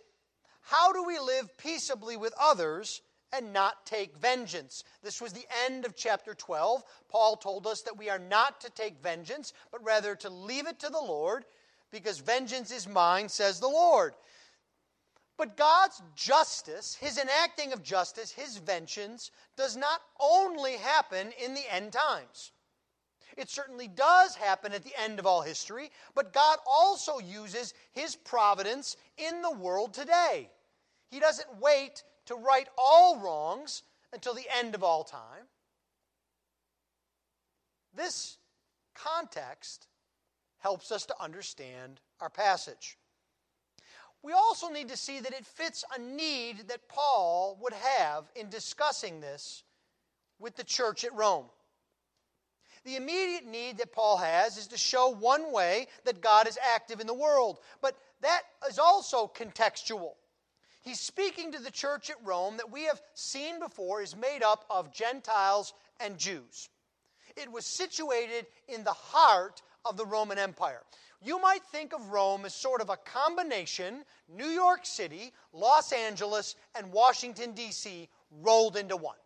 how 0.62 0.94
do 0.94 1.04
we 1.04 1.20
live 1.20 1.56
peaceably 1.60 2.18
with 2.18 2.34
others 2.40 3.04
and 3.34 3.54
not 3.54 3.86
take 3.86 4.18
vengeance. 4.18 4.84
This 5.04 5.22
was 5.22 5.34
the 5.34 5.46
end 5.66 5.86
of 5.86 5.96
chapter 5.96 6.34
12. 6.34 6.84
Paul 7.10 7.36
told 7.38 7.68
us 7.68 7.82
that 7.82 7.98
we 7.98 8.10
are 8.10 8.20
not 8.20 8.62
to 8.62 8.70
take 8.70 9.02
vengeance, 9.02 9.54
but 9.72 9.84
rather 9.84 10.16
to 10.16 10.30
leave 10.30 10.68
it 10.68 10.80
to 10.80 10.90
the 10.90 11.00
Lord, 11.00 11.46
because 11.92 12.20
vengeance 12.20 12.72
is 12.72 12.88
mine, 12.88 13.30
says 13.30 13.60
the 13.60 13.68
Lord. 13.68 14.14
But 15.38 15.58
God's 15.58 16.02
justice, 16.16 16.96
his 16.96 17.18
enacting 17.18 17.74
of 17.74 17.82
justice, 17.82 18.32
his 18.32 18.58
vengeance, 18.58 19.32
does 19.58 19.76
not 19.76 20.02
only 20.20 20.74
happen 20.74 21.32
in 21.44 21.54
the 21.54 21.74
end 21.74 21.94
times. 21.94 22.52
It 23.38 23.50
certainly 23.50 23.88
does 23.88 24.36
happen 24.36 24.74
at 24.74 24.84
the 24.84 24.94
end 25.02 25.18
of 25.18 25.26
all 25.26 25.42
history, 25.42 25.90
but 26.14 26.34
God 26.34 26.60
also 26.68 27.20
uses 27.20 27.74
his 27.94 28.16
providence 28.16 28.98
in 29.18 29.42
the 29.42 29.52
world 29.52 29.94
today. 29.94 30.50
He 31.10 31.20
doesn't 31.20 31.60
wait 31.60 32.04
to 32.32 32.38
right 32.38 32.68
all 32.78 33.20
wrongs 33.20 33.84
until 34.14 34.34
the 34.34 34.48
end 34.58 34.76
of 34.76 34.84
all 34.84 35.04
time. 35.04 35.46
This 37.96 38.38
context 38.96 39.88
helps 40.60 40.92
us 40.92 41.06
to 41.08 41.22
understand 41.22 42.00
our 42.20 42.30
passage. 42.30 42.98
We 44.24 44.34
also 44.34 44.70
need 44.70 44.90
to 44.90 44.98
see 44.98 45.20
that 45.20 45.34
it 45.34 45.46
fits 45.46 45.84
a 45.96 46.00
need 46.00 46.68
that 46.68 46.88
Paul 46.88 47.58
would 47.62 47.74
have 47.74 48.26
in 48.36 48.50
discussing 48.50 49.20
this 49.20 49.64
with 50.40 50.56
the 50.56 50.64
church 50.64 51.04
at 51.04 51.14
Rome. 51.16 51.46
The 52.84 52.96
immediate 52.96 53.46
need 53.46 53.78
that 53.78 53.94
Paul 53.94 54.18
has 54.18 54.58
is 54.58 54.68
to 54.68 54.78
show 54.78 55.10
one 55.10 55.52
way 55.52 55.88
that 56.06 56.22
God 56.22 56.48
is 56.48 56.58
active 56.74 57.00
in 57.00 57.08
the 57.08 57.14
world, 57.14 57.60
but 57.82 57.98
that 58.22 58.42
is 58.70 58.80
also 58.80 59.32
contextual. 59.36 60.14
He's 60.82 61.00
speaking 61.00 61.52
to 61.52 61.60
the 61.60 61.72
church 61.72 62.10
at 62.10 62.24
Rome 62.24 62.58
that 62.58 62.72
we 62.72 62.84
have 62.86 63.02
seen 63.14 63.60
before 63.60 64.02
is 64.02 64.16
made 64.16 64.44
up 64.44 64.66
of 64.70 64.94
Gentiles 64.94 65.74
and 66.00 66.18
Jews. 66.18 66.70
It 67.38 67.52
was 67.52 67.66
situated 67.66 68.48
in 68.68 68.84
the 68.84 68.94
heart 68.94 69.62
of 69.86 69.96
the 69.96 70.06
Roman 70.06 70.40
Empire. 70.40 70.82
You 71.22 71.40
might 71.40 71.64
think 71.72 71.94
of 71.94 72.10
Rome 72.10 72.46
as 72.46 72.56
sort 72.56 72.82
of 72.82 72.90
a 72.90 72.98
combination 72.98 74.04
New 74.28 74.48
York 74.48 74.86
City, 74.86 75.32
Los 75.54 75.92
Angeles, 75.92 76.56
and 76.74 76.92
Washington, 76.92 77.52
D.C. 77.54 78.10
rolled 78.42 78.76
into 78.76 78.98
one. 78.98 79.18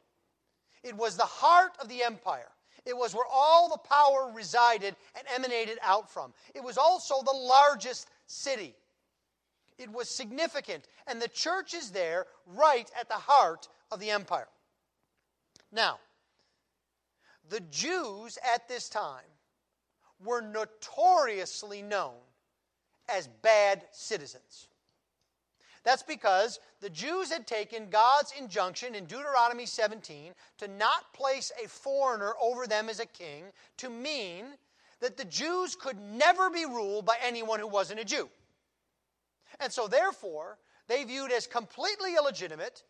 It 0.83 0.95
was 0.95 1.15
the 1.15 1.23
heart 1.23 1.71
of 1.81 1.87
the 1.87 2.03
empire. 2.03 2.51
It 2.85 2.95
was 2.95 3.15
where 3.15 3.25
all 3.31 3.69
the 3.69 3.77
power 3.77 4.31
resided 4.33 4.95
and 5.15 5.25
emanated 5.33 5.79
out 5.81 6.11
from. 6.11 6.33
It 6.53 6.63
was 6.63 6.77
also 6.77 7.21
the 7.23 7.31
largest 7.31 8.09
city. 8.27 8.75
It 9.77 9.91
was 9.91 10.09
significant. 10.09 10.87
And 11.07 11.21
the 11.21 11.27
church 11.27 11.73
is 11.73 11.91
there 11.91 12.25
right 12.45 12.89
at 12.99 13.09
the 13.09 13.15
heart 13.15 13.67
of 13.91 13.99
the 13.99 14.11
empire. 14.11 14.47
Now, 15.71 15.99
the 17.49 17.59
Jews 17.59 18.37
at 18.53 18.67
this 18.67 18.89
time 18.89 19.23
were 20.23 20.41
notoriously 20.41 21.81
known 21.81 22.15
as 23.09 23.27
bad 23.27 23.83
citizens. 23.91 24.67
That's 25.83 26.01
because 26.01 26.59
the 26.81 26.89
Jews 26.89 27.31
had 27.31 27.45
taken 27.45 27.91
God's 27.91 28.33
injunction 28.39 28.95
in 28.95 29.05
Deuteronomy 29.05 29.67
17 29.67 30.33
to 30.57 30.67
not 30.67 31.13
place 31.13 31.51
a 31.63 31.67
foreigner 31.67 32.33
over 32.41 32.65
them 32.65 32.89
as 32.89 32.99
a 32.99 33.05
king 33.05 33.43
to 33.77 33.89
mean 33.89 34.45
that 34.99 35.15
the 35.15 35.25
Jews 35.25 35.75
could 35.75 35.99
never 35.99 36.49
be 36.49 36.65
ruled 36.65 37.05
by 37.05 37.17
anyone 37.23 37.59
who 37.59 37.67
wasn't 37.67 37.99
a 37.99 38.05
Jew. 38.05 38.29
And 39.59 39.71
so, 39.71 39.87
therefore, 39.87 40.57
they 40.87 41.03
viewed 41.03 41.31
as 41.31 41.47
completely 41.47 42.15
illegitimate 42.15 42.83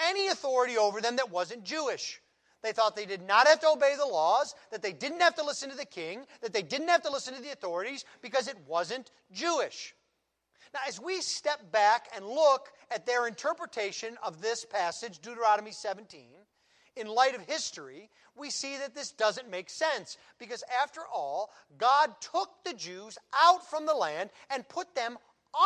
any 0.00 0.28
authority 0.28 0.76
over 0.76 1.00
them 1.00 1.16
that 1.16 1.30
wasn't 1.30 1.64
Jewish. 1.64 2.20
They 2.62 2.72
thought 2.72 2.96
they 2.96 3.06
did 3.06 3.22
not 3.22 3.46
have 3.46 3.60
to 3.60 3.68
obey 3.68 3.94
the 3.96 4.06
laws, 4.06 4.54
that 4.70 4.82
they 4.82 4.92
didn't 4.92 5.20
have 5.20 5.36
to 5.36 5.44
listen 5.44 5.70
to 5.70 5.76
the 5.76 5.84
king, 5.84 6.26
that 6.40 6.52
they 6.52 6.62
didn't 6.62 6.88
have 6.88 7.02
to 7.02 7.10
listen 7.10 7.34
to 7.34 7.42
the 7.42 7.52
authorities 7.52 8.04
because 8.20 8.48
it 8.48 8.56
wasn't 8.66 9.10
Jewish. 9.32 9.94
Now, 10.74 10.80
as 10.86 11.00
we 11.00 11.20
step 11.20 11.72
back 11.72 12.08
and 12.14 12.26
look 12.26 12.68
at 12.90 13.06
their 13.06 13.26
interpretation 13.26 14.18
of 14.22 14.40
this 14.40 14.64
passage, 14.64 15.20
Deuteronomy 15.20 15.70
17, 15.70 16.26
in 16.96 17.06
light 17.06 17.34
of 17.34 17.42
history, 17.42 18.10
we 18.36 18.50
see 18.50 18.76
that 18.76 18.94
this 18.94 19.12
doesn't 19.12 19.50
make 19.50 19.70
sense 19.70 20.18
because, 20.38 20.62
after 20.82 21.00
all, 21.12 21.50
God 21.78 22.10
took 22.20 22.50
the 22.64 22.74
Jews 22.74 23.18
out 23.32 23.68
from 23.68 23.86
the 23.86 23.94
land 23.94 24.30
and 24.50 24.68
put 24.68 24.94
them 24.94 25.16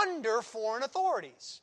under 0.06 0.42
foreign 0.42 0.82
authorities. 0.82 1.60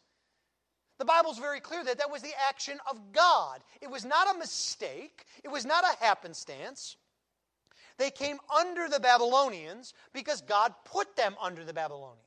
The 0.98 1.06
Bible's 1.06 1.40
very 1.40 1.62
clear 1.62 1.84
that 1.84 1.98
that 1.98 2.12
was 2.12 2.22
the 2.22 2.34
action 2.48 2.78
of 2.90 3.14
God. 3.14 3.62
It 3.82 3.90
was 3.90 4.04
not 4.04 4.36
a 4.36 4.38
mistake, 4.38 5.26
it 5.44 5.50
was 5.50 5.66
not 5.66 5.84
a 5.84 6.04
happenstance. 6.04 6.98
They 7.98 8.12
came 8.12 8.38
under 8.56 8.88
the 8.88 9.00
Babylonians 9.00 9.94
because 10.14 10.42
God 10.42 10.74
put 10.86 11.18
them 11.18 11.36
under 11.42 11.66
the 11.66 11.74
Babylonians. 11.74 12.24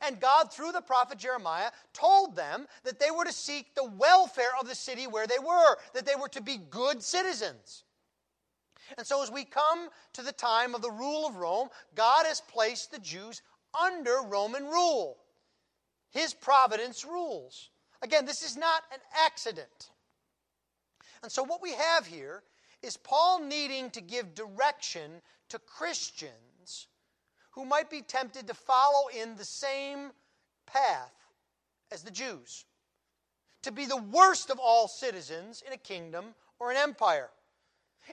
And 0.00 0.20
God, 0.20 0.52
through 0.52 0.72
the 0.72 0.80
prophet 0.80 1.18
Jeremiah, 1.18 1.70
told 1.92 2.34
them 2.34 2.66
that 2.84 2.98
they 2.98 3.10
were 3.10 3.24
to 3.24 3.32
seek 3.32 3.74
the 3.74 3.84
welfare 3.84 4.50
of 4.60 4.68
the 4.68 4.74
city 4.74 5.06
where 5.06 5.26
they 5.26 5.38
were, 5.38 5.76
that 5.94 6.06
they 6.06 6.14
were 6.14 6.28
to 6.30 6.42
be 6.42 6.56
good 6.56 7.02
citizens. 7.02 7.84
And 8.98 9.06
so, 9.06 9.22
as 9.22 9.30
we 9.30 9.44
come 9.44 9.88
to 10.14 10.22
the 10.22 10.32
time 10.32 10.74
of 10.74 10.82
the 10.82 10.90
rule 10.90 11.26
of 11.26 11.36
Rome, 11.36 11.68
God 11.94 12.26
has 12.26 12.40
placed 12.40 12.90
the 12.90 12.98
Jews 12.98 13.42
under 13.80 14.18
Roman 14.26 14.64
rule. 14.64 15.18
His 16.10 16.34
providence 16.34 17.04
rules. 17.04 17.70
Again, 18.02 18.26
this 18.26 18.42
is 18.42 18.56
not 18.56 18.82
an 18.92 19.00
accident. 19.24 19.90
And 21.22 21.30
so, 21.30 21.42
what 21.42 21.62
we 21.62 21.72
have 21.72 22.06
here 22.06 22.42
is 22.82 22.96
Paul 22.96 23.40
needing 23.40 23.90
to 23.90 24.00
give 24.00 24.34
direction 24.34 25.22
to 25.50 25.58
Christians 25.60 26.88
who 27.52 27.64
might 27.64 27.90
be 27.90 28.02
tempted 28.02 28.46
to 28.48 28.54
follow 28.54 29.08
in 29.08 29.36
the 29.36 29.44
same 29.44 30.10
path 30.66 31.12
as 31.92 32.02
the 32.02 32.10
Jews, 32.10 32.64
to 33.62 33.70
be 33.70 33.86
the 33.86 33.96
worst 33.96 34.50
of 34.50 34.58
all 34.58 34.88
citizens 34.88 35.62
in 35.66 35.72
a 35.72 35.76
kingdom 35.76 36.34
or 36.58 36.70
an 36.70 36.76
empire. 36.76 37.30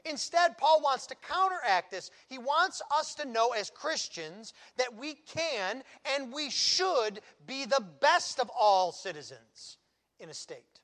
Instead, 0.06 0.58
Paul 0.58 0.82
wants 0.82 1.08
to 1.08 1.16
counteract 1.16 1.92
this. 1.92 2.12
He 2.28 2.38
wants 2.38 2.82
us 2.96 3.16
to 3.16 3.28
know 3.28 3.50
as 3.50 3.70
Christians 3.70 4.54
that 4.78 4.96
we 4.96 5.16
can 5.16 5.84
and 6.16 6.32
we 6.34 6.50
should 6.50 7.22
be 7.46 7.66
the 7.66 7.84
best 8.00 8.40
of 8.40 8.50
all 8.58 8.92
citizens 8.92 9.78
in 10.20 10.30
a 10.30 10.34
state. 10.34 10.80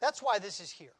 That's 0.00 0.22
why 0.22 0.38
this 0.38 0.60
is 0.60 0.70
here. 0.70 0.94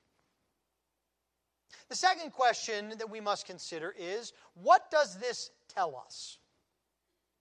The 1.88 1.96
second 1.96 2.32
question 2.32 2.94
that 2.98 3.10
we 3.10 3.20
must 3.20 3.46
consider 3.46 3.94
is 3.96 4.32
what 4.54 4.90
does 4.90 5.18
this 5.18 5.50
tell 5.68 5.96
us? 5.96 6.38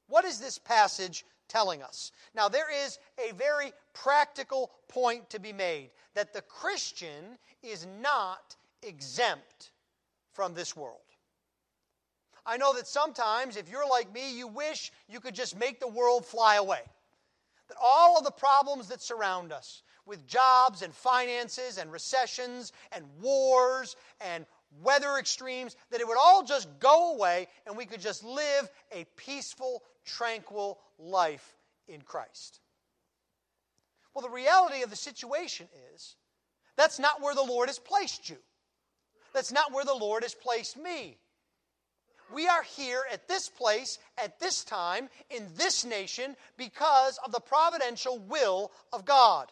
What 0.08 0.26
is 0.26 0.40
this 0.40 0.58
passage 0.60 1.26
telling 1.48 1.84
us? 1.84 2.12
Now, 2.34 2.50
there 2.50 2.72
is 2.86 3.00
a 3.18 3.34
very 3.34 3.72
practical 3.94 4.72
point 4.88 5.30
to 5.30 5.40
be 5.40 5.54
made 5.54 5.92
that 6.14 6.34
the 6.34 6.42
Christian 6.42 7.38
is 7.64 7.88
not 8.02 8.56
exempt 8.84 9.72
from 10.34 10.54
this 10.54 10.76
world. 10.76 11.00
I 12.46 12.58
know 12.58 12.74
that 12.74 12.88
sometimes, 12.88 13.58
if 13.58 13.70
you're 13.70 13.90
like 13.90 14.14
me, 14.14 14.38
you 14.38 14.48
wish 14.48 14.92
you 15.08 15.20
could 15.20 15.34
just 15.34 15.58
make 15.58 15.80
the 15.80 15.88
world 15.88 16.26
fly 16.26 16.56
away. 16.56 16.82
That 17.68 17.78
all 17.82 18.18
of 18.18 18.24
the 18.24 18.32
problems 18.32 18.88
that 18.90 19.02
surround 19.02 19.52
us, 19.52 19.82
with 20.06 20.28
jobs 20.28 20.84
and 20.84 20.94
finances 20.94 21.78
and 21.80 21.92
recessions 21.92 22.72
and 22.92 23.04
wars 23.22 23.96
and 24.22 24.46
weather 24.84 25.18
extremes, 25.18 25.76
that 25.90 26.02
it 26.02 26.08
would 26.08 26.18
all 26.18 26.44
just 26.44 26.68
go 26.80 27.16
away 27.16 27.48
and 27.66 27.76
we 27.76 27.86
could 27.86 28.02
just 28.02 28.24
live 28.24 28.70
a 28.92 29.06
peaceful, 29.16 29.84
tranquil 30.06 30.80
life 30.98 31.56
in 31.88 32.02
Christ. 32.02 32.60
Well, 34.14 34.24
the 34.24 34.30
reality 34.30 34.82
of 34.82 34.90
the 34.90 34.96
situation 34.96 35.68
is 35.94 36.16
that's 36.78 37.00
not 37.00 37.22
where 37.22 37.36
the 37.36 37.44
Lord 37.44 37.70
has 37.70 37.80
placed 37.80 38.30
you. 38.30 38.38
That's 39.34 39.52
not 39.52 39.74
where 39.74 39.86
the 39.86 39.94
Lord 39.94 40.24
has 40.24 40.34
placed 40.34 40.78
me. 40.78 41.18
We 42.34 42.48
are 42.48 42.64
here 42.64 43.04
at 43.12 43.28
this 43.28 43.50
place, 43.50 44.00
at 44.18 44.40
this 44.40 44.64
time, 44.64 45.10
in 45.30 45.48
this 45.56 45.86
nation, 45.86 46.36
because 46.58 47.20
of 47.24 47.32
the 47.32 47.40
providential 47.40 48.18
will 48.18 48.72
of 48.92 49.06
God. 49.06 49.52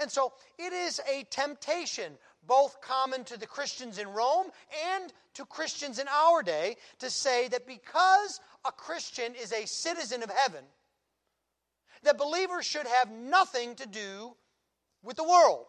And 0.00 0.10
so 0.10 0.32
it 0.58 0.72
is 0.72 1.00
a 1.08 1.24
temptation, 1.30 2.12
both 2.46 2.80
common 2.80 3.24
to 3.24 3.38
the 3.38 3.46
Christians 3.46 3.98
in 3.98 4.08
Rome 4.08 4.46
and 4.92 5.12
to 5.34 5.44
Christians 5.44 5.98
in 5.98 6.08
our 6.08 6.42
day, 6.42 6.76
to 6.98 7.10
say 7.10 7.48
that 7.48 7.66
because 7.66 8.40
a 8.64 8.72
Christian 8.72 9.34
is 9.34 9.52
a 9.52 9.66
citizen 9.66 10.22
of 10.22 10.30
heaven, 10.30 10.64
that 12.02 12.18
believers 12.18 12.66
should 12.66 12.86
have 12.86 13.10
nothing 13.10 13.74
to 13.76 13.86
do 13.86 14.34
with 15.02 15.16
the 15.16 15.24
world. 15.24 15.66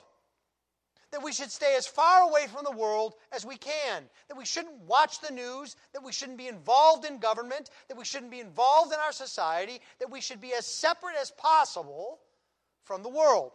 That 1.12 1.24
we 1.24 1.34
should 1.34 1.52
stay 1.52 1.76
as 1.76 1.86
far 1.86 2.22
away 2.30 2.48
from 2.48 2.64
the 2.64 2.78
world 2.78 3.16
as 3.34 3.46
we 3.46 3.58
can. 3.58 4.04
That 4.30 4.38
we 4.38 4.46
shouldn't 4.46 4.80
watch 4.88 5.20
the 5.20 5.34
news. 5.34 5.76
That 5.92 6.04
we 6.04 6.14
shouldn't 6.14 6.38
be 6.38 6.48
involved 6.48 7.04
in 7.04 7.20
government. 7.20 7.70
That 7.90 7.98
we 7.98 8.06
shouldn't 8.06 8.32
be 8.32 8.40
involved 8.40 8.94
in 8.94 9.00
our 9.00 9.12
society. 9.12 9.82
That 10.00 10.10
we 10.10 10.22
should 10.22 10.40
be 10.40 10.54
as 10.54 10.66
separate 10.66 11.18
as 11.22 11.32
possible 11.32 12.20
from 12.86 13.04
the 13.04 13.10
world. 13.10 13.52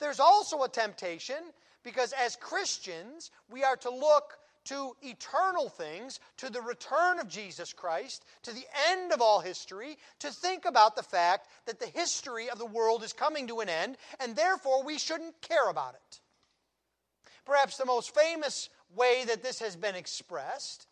There's 0.00 0.20
also 0.20 0.64
a 0.64 0.68
temptation 0.68 1.36
because 1.82 2.12
as 2.12 2.36
Christians, 2.36 3.30
we 3.50 3.64
are 3.64 3.76
to 3.76 3.90
look 3.90 4.36
to 4.64 4.94
eternal 5.02 5.68
things, 5.68 6.20
to 6.38 6.50
the 6.50 6.60
return 6.60 7.18
of 7.18 7.28
Jesus 7.28 7.72
Christ, 7.72 8.24
to 8.42 8.52
the 8.52 8.64
end 8.90 9.12
of 9.12 9.20
all 9.20 9.40
history, 9.40 9.98
to 10.20 10.30
think 10.30 10.64
about 10.64 10.96
the 10.96 11.02
fact 11.02 11.48
that 11.66 11.80
the 11.80 11.86
history 11.86 12.48
of 12.48 12.58
the 12.58 12.66
world 12.66 13.02
is 13.02 13.12
coming 13.12 13.48
to 13.48 13.60
an 13.60 13.68
end, 13.68 13.96
and 14.20 14.36
therefore 14.36 14.84
we 14.84 14.98
shouldn't 14.98 15.40
care 15.40 15.68
about 15.68 15.94
it. 15.94 16.20
Perhaps 17.44 17.76
the 17.76 17.84
most 17.84 18.14
famous 18.14 18.68
way 18.94 19.24
that 19.26 19.42
this 19.42 19.58
has 19.58 19.74
been 19.74 19.94
expressed 19.94 20.86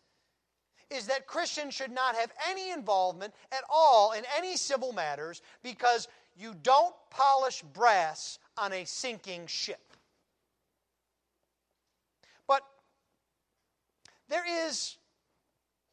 is 0.89 1.07
that 1.07 1.25
Christians 1.25 1.73
should 1.73 1.91
not 1.91 2.15
have 2.15 2.31
any 2.49 2.71
involvement 2.71 3.33
at 3.51 3.63
all 3.69 4.11
in 4.11 4.23
any 4.37 4.57
civil 4.57 4.91
matters 4.91 5.41
because 5.63 6.07
you 6.35 6.53
don't 6.61 6.93
polish 7.09 7.61
brass 7.73 8.39
on 8.57 8.73
a 8.73 8.85
sinking 8.85 9.47
ship. 9.47 9.79
But 12.47 12.63
there 14.31 14.67
is 14.67 14.97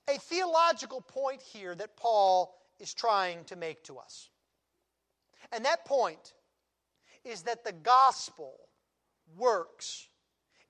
a 0.09 0.19
theological 0.19 1.01
point 1.03 1.43
here 1.43 1.75
that 1.75 1.97
Paul 1.97 2.55
is 2.79 2.95
trying 2.95 3.45
to 3.45 3.57
make 3.57 3.83
to 3.85 3.99
us. 3.99 4.31
And 5.53 5.65
that 5.65 5.85
point 5.85 6.35
is 7.25 7.43
that 7.43 7.65
the 7.65 7.73
gospel 7.73 8.55
works 9.37 10.09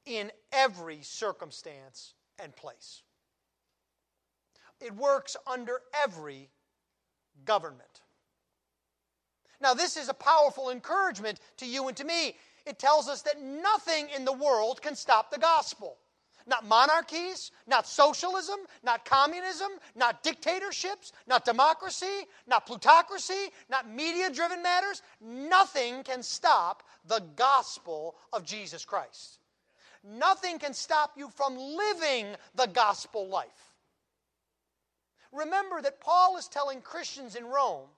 in 0.06 0.32
every 0.52 1.02
circumstance 1.02 2.14
and 2.42 2.56
place. 2.56 3.02
It 4.80 4.94
works 4.94 5.36
under 5.46 5.80
every 6.02 6.48
government. 7.44 8.00
Now, 9.60 9.74
this 9.74 9.96
is 9.96 10.08
a 10.08 10.14
powerful 10.14 10.70
encouragement 10.70 11.40
to 11.58 11.66
you 11.66 11.88
and 11.88 11.96
to 11.96 12.04
me. 12.04 12.36
It 12.64 12.78
tells 12.78 13.08
us 13.08 13.22
that 13.22 13.42
nothing 13.42 14.08
in 14.16 14.24
the 14.24 14.32
world 14.32 14.80
can 14.80 14.94
stop 14.94 15.30
the 15.30 15.38
gospel. 15.38 15.98
Not 16.48 16.66
monarchies, 16.66 17.52
not 17.66 17.86
socialism, 17.86 18.58
not 18.82 19.04
communism, 19.04 19.68
not 19.94 20.22
dictatorships, 20.22 21.12
not 21.26 21.44
democracy, 21.44 22.26
not 22.46 22.66
plutocracy, 22.66 23.50
not 23.68 23.88
media 23.88 24.30
driven 24.30 24.62
matters. 24.62 25.02
Nothing 25.20 26.02
can 26.02 26.22
stop 26.22 26.82
the 27.06 27.22
gospel 27.36 28.16
of 28.32 28.44
Jesus 28.44 28.84
Christ. 28.84 29.40
Nothing 30.02 30.58
can 30.58 30.72
stop 30.72 31.12
you 31.16 31.28
from 31.28 31.58
living 31.58 32.26
the 32.54 32.66
gospel 32.66 33.28
life. 33.28 33.74
Remember 35.32 35.82
that 35.82 36.00
Paul 36.00 36.38
is 36.38 36.48
telling 36.48 36.80
Christians 36.80 37.36
in 37.36 37.44
Rome 37.44 37.88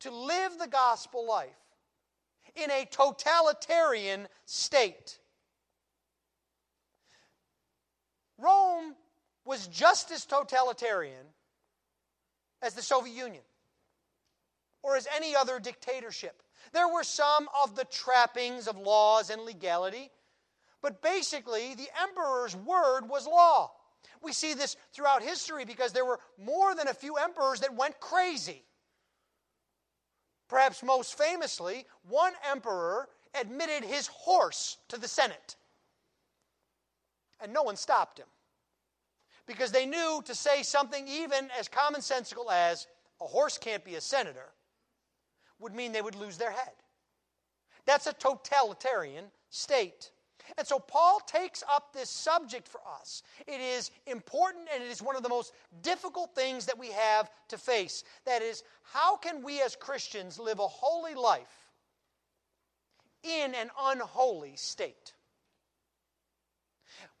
to 0.00 0.10
live 0.10 0.58
the 0.58 0.68
gospel 0.68 1.26
life 1.26 1.48
in 2.54 2.70
a 2.70 2.86
totalitarian 2.90 4.28
state. 4.44 5.18
Rome 8.38 8.94
was 9.44 9.66
just 9.68 10.10
as 10.10 10.24
totalitarian 10.24 11.26
as 12.62 12.74
the 12.74 12.82
Soviet 12.82 13.14
Union 13.14 13.42
or 14.82 14.96
as 14.96 15.08
any 15.14 15.34
other 15.34 15.58
dictatorship. 15.58 16.42
There 16.72 16.88
were 16.88 17.04
some 17.04 17.48
of 17.62 17.74
the 17.74 17.84
trappings 17.84 18.68
of 18.68 18.76
laws 18.76 19.30
and 19.30 19.42
legality, 19.42 20.10
but 20.82 21.02
basically 21.02 21.74
the 21.74 21.88
emperor's 22.02 22.54
word 22.56 23.08
was 23.08 23.26
law. 23.26 23.72
We 24.22 24.32
see 24.32 24.54
this 24.54 24.76
throughout 24.92 25.22
history 25.22 25.64
because 25.64 25.92
there 25.92 26.04
were 26.04 26.20
more 26.38 26.74
than 26.74 26.88
a 26.88 26.94
few 26.94 27.16
emperors 27.16 27.60
that 27.60 27.74
went 27.74 28.00
crazy. 28.00 28.64
Perhaps 30.48 30.82
most 30.82 31.18
famously, 31.18 31.86
one 32.08 32.32
emperor 32.48 33.08
admitted 33.38 33.84
his 33.84 34.06
horse 34.06 34.78
to 34.88 34.98
the 34.98 35.08
Senate. 35.08 35.56
And 37.40 37.52
no 37.52 37.62
one 37.62 37.76
stopped 37.76 38.18
him. 38.18 38.26
Because 39.46 39.70
they 39.70 39.86
knew 39.86 40.22
to 40.24 40.34
say 40.34 40.62
something 40.62 41.06
even 41.06 41.48
as 41.58 41.68
commonsensical 41.68 42.50
as, 42.50 42.86
a 43.20 43.24
horse 43.24 43.58
can't 43.58 43.84
be 43.84 43.94
a 43.94 44.00
senator, 44.00 44.52
would 45.58 45.74
mean 45.74 45.92
they 45.92 46.02
would 46.02 46.16
lose 46.16 46.36
their 46.36 46.50
head. 46.50 46.72
That's 47.86 48.06
a 48.06 48.12
totalitarian 48.12 49.26
state. 49.50 50.10
And 50.58 50.66
so 50.66 50.78
Paul 50.78 51.20
takes 51.26 51.64
up 51.72 51.92
this 51.92 52.10
subject 52.10 52.68
for 52.68 52.80
us. 53.00 53.22
It 53.46 53.60
is 53.60 53.90
important 54.06 54.68
and 54.72 54.82
it 54.82 54.90
is 54.90 55.02
one 55.02 55.16
of 55.16 55.22
the 55.22 55.28
most 55.28 55.52
difficult 55.82 56.34
things 56.34 56.66
that 56.66 56.78
we 56.78 56.90
have 56.92 57.30
to 57.48 57.58
face. 57.58 58.04
That 58.24 58.42
is, 58.42 58.62
how 58.82 59.16
can 59.16 59.42
we 59.42 59.60
as 59.62 59.74
Christians 59.76 60.38
live 60.38 60.58
a 60.58 60.68
holy 60.68 61.14
life 61.14 61.70
in 63.22 63.54
an 63.54 63.70
unholy 63.80 64.56
state? 64.56 65.14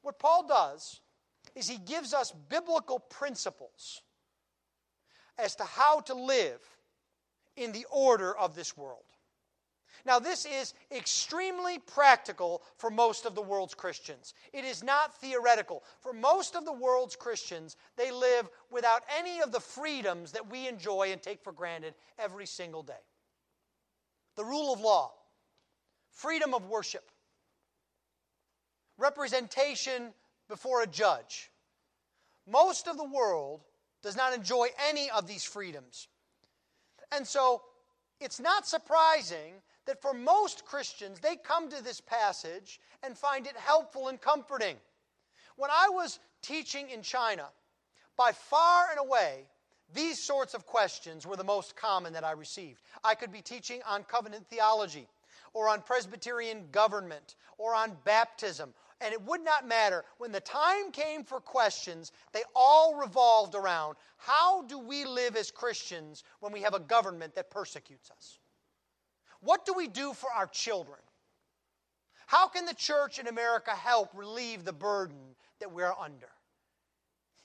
What 0.06 0.20
Paul 0.20 0.46
does 0.46 1.00
is 1.56 1.68
he 1.68 1.78
gives 1.78 2.14
us 2.14 2.30
biblical 2.30 3.00
principles 3.00 4.02
as 5.36 5.56
to 5.56 5.64
how 5.64 5.98
to 6.02 6.14
live 6.14 6.60
in 7.56 7.72
the 7.72 7.86
order 7.90 8.32
of 8.38 8.54
this 8.54 8.76
world. 8.76 9.02
Now, 10.04 10.20
this 10.20 10.46
is 10.46 10.74
extremely 10.92 11.80
practical 11.80 12.62
for 12.76 12.88
most 12.88 13.26
of 13.26 13.34
the 13.34 13.42
world's 13.42 13.74
Christians. 13.74 14.32
It 14.52 14.64
is 14.64 14.84
not 14.84 15.12
theoretical. 15.20 15.82
For 15.98 16.12
most 16.12 16.54
of 16.54 16.64
the 16.64 16.72
world's 16.72 17.16
Christians, 17.16 17.76
they 17.96 18.12
live 18.12 18.48
without 18.70 19.02
any 19.18 19.40
of 19.40 19.50
the 19.50 19.58
freedoms 19.58 20.30
that 20.30 20.48
we 20.48 20.68
enjoy 20.68 21.10
and 21.10 21.20
take 21.20 21.42
for 21.42 21.52
granted 21.52 21.94
every 22.16 22.46
single 22.46 22.84
day. 22.84 22.92
The 24.36 24.44
rule 24.44 24.72
of 24.72 24.78
law, 24.78 25.14
freedom 26.12 26.54
of 26.54 26.66
worship, 26.66 27.10
representation 28.98 30.12
before 30.48 30.82
a 30.82 30.86
judge. 30.86 31.50
Most 32.46 32.86
of 32.86 32.96
the 32.96 33.08
world 33.08 33.62
does 34.02 34.16
not 34.16 34.34
enjoy 34.34 34.68
any 34.88 35.10
of 35.10 35.26
these 35.26 35.44
freedoms. 35.44 36.08
And 37.12 37.26
so 37.26 37.62
it's 38.20 38.40
not 38.40 38.66
surprising 38.66 39.54
that 39.86 40.02
for 40.02 40.12
most 40.14 40.64
Christians, 40.64 41.20
they 41.20 41.36
come 41.36 41.68
to 41.70 41.82
this 41.82 42.00
passage 42.00 42.80
and 43.02 43.16
find 43.16 43.46
it 43.46 43.56
helpful 43.56 44.08
and 44.08 44.20
comforting. 44.20 44.76
When 45.56 45.70
I 45.70 45.88
was 45.90 46.18
teaching 46.42 46.90
in 46.90 47.02
China, 47.02 47.46
by 48.16 48.32
far 48.32 48.86
and 48.90 48.98
away, 48.98 49.44
these 49.94 50.22
sorts 50.22 50.54
of 50.54 50.66
questions 50.66 51.26
were 51.26 51.36
the 51.36 51.44
most 51.44 51.76
common 51.76 52.12
that 52.14 52.24
I 52.24 52.32
received. 52.32 52.82
I 53.04 53.14
could 53.14 53.32
be 53.32 53.42
teaching 53.42 53.80
on 53.88 54.02
covenant 54.04 54.48
theology, 54.48 55.06
or 55.54 55.68
on 55.68 55.80
Presbyterian 55.82 56.66
government, 56.72 57.36
or 57.56 57.74
on 57.74 57.96
baptism, 58.04 58.74
and 59.00 59.12
it 59.12 59.22
would 59.22 59.44
not 59.44 59.68
matter. 59.68 60.04
When 60.18 60.32
the 60.32 60.40
time 60.40 60.90
came 60.90 61.22
for 61.22 61.40
questions, 61.40 62.12
they 62.32 62.42
all 62.54 62.94
revolved 62.94 63.54
around 63.54 63.96
how 64.16 64.62
do 64.62 64.78
we 64.78 65.04
live 65.04 65.36
as 65.36 65.50
Christians 65.50 66.24
when 66.40 66.52
we 66.52 66.62
have 66.62 66.74
a 66.74 66.80
government 66.80 67.34
that 67.34 67.50
persecutes 67.50 68.10
us? 68.10 68.38
What 69.40 69.66
do 69.66 69.74
we 69.74 69.86
do 69.86 70.12
for 70.12 70.30
our 70.32 70.46
children? 70.46 70.98
How 72.26 72.48
can 72.48 72.66
the 72.66 72.74
church 72.74 73.18
in 73.18 73.28
America 73.28 73.70
help 73.70 74.10
relieve 74.14 74.64
the 74.64 74.72
burden 74.72 75.36
that 75.60 75.70
we're 75.70 75.94
under? 76.00 76.28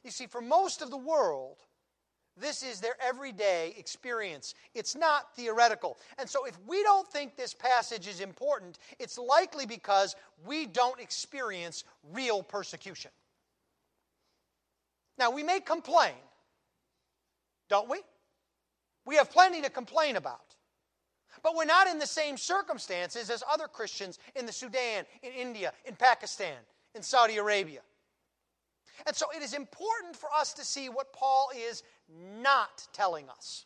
You 0.03 0.09
see, 0.09 0.25
for 0.25 0.41
most 0.41 0.81
of 0.81 0.89
the 0.89 0.97
world, 0.97 1.57
this 2.41 2.63
is 2.63 2.81
their 2.81 2.95
everyday 3.01 3.73
experience. 3.77 4.55
It's 4.73 4.95
not 4.95 5.35
theoretical. 5.35 5.97
And 6.17 6.27
so, 6.27 6.45
if 6.45 6.57
we 6.67 6.83
don't 6.83 7.07
think 7.07 7.37
this 7.37 7.53
passage 7.53 8.07
is 8.07 8.19
important, 8.19 8.79
it's 8.99 9.17
likely 9.17 9.65
because 9.65 10.15
we 10.45 10.65
don't 10.65 10.99
experience 10.99 11.83
real 12.11 12.41
persecution. 12.43 13.11
Now, 15.17 15.29
we 15.29 15.43
may 15.43 15.59
complain, 15.59 16.15
don't 17.69 17.87
we? 17.87 17.99
We 19.05 19.15
have 19.15 19.31
plenty 19.31 19.61
to 19.61 19.69
complain 19.69 20.15
about. 20.15 20.55
But 21.43 21.55
we're 21.55 21.65
not 21.65 21.87
in 21.87 21.99
the 21.99 22.07
same 22.07 22.37
circumstances 22.37 23.29
as 23.29 23.43
other 23.51 23.67
Christians 23.67 24.19
in 24.35 24.45
the 24.45 24.51
Sudan, 24.51 25.05
in 25.23 25.31
India, 25.31 25.73
in 25.85 25.95
Pakistan, 25.95 26.57
in 26.95 27.01
Saudi 27.01 27.37
Arabia. 27.37 27.81
And 29.05 29.15
so 29.15 29.27
it 29.35 29.41
is 29.41 29.53
important 29.53 30.15
for 30.15 30.29
us 30.35 30.53
to 30.53 30.63
see 30.63 30.89
what 30.89 31.13
Paul 31.13 31.49
is 31.55 31.83
not 32.41 32.87
telling 32.93 33.29
us. 33.29 33.65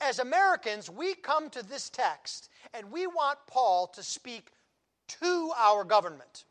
As 0.00 0.18
Americans, 0.18 0.90
we 0.90 1.14
come 1.14 1.48
to 1.50 1.62
this 1.62 1.88
text 1.88 2.50
and 2.74 2.90
we 2.90 3.06
want 3.06 3.38
Paul 3.46 3.86
to 3.88 4.02
speak 4.02 4.50
to 5.20 5.52
our 5.56 5.84
government. 5.84 6.44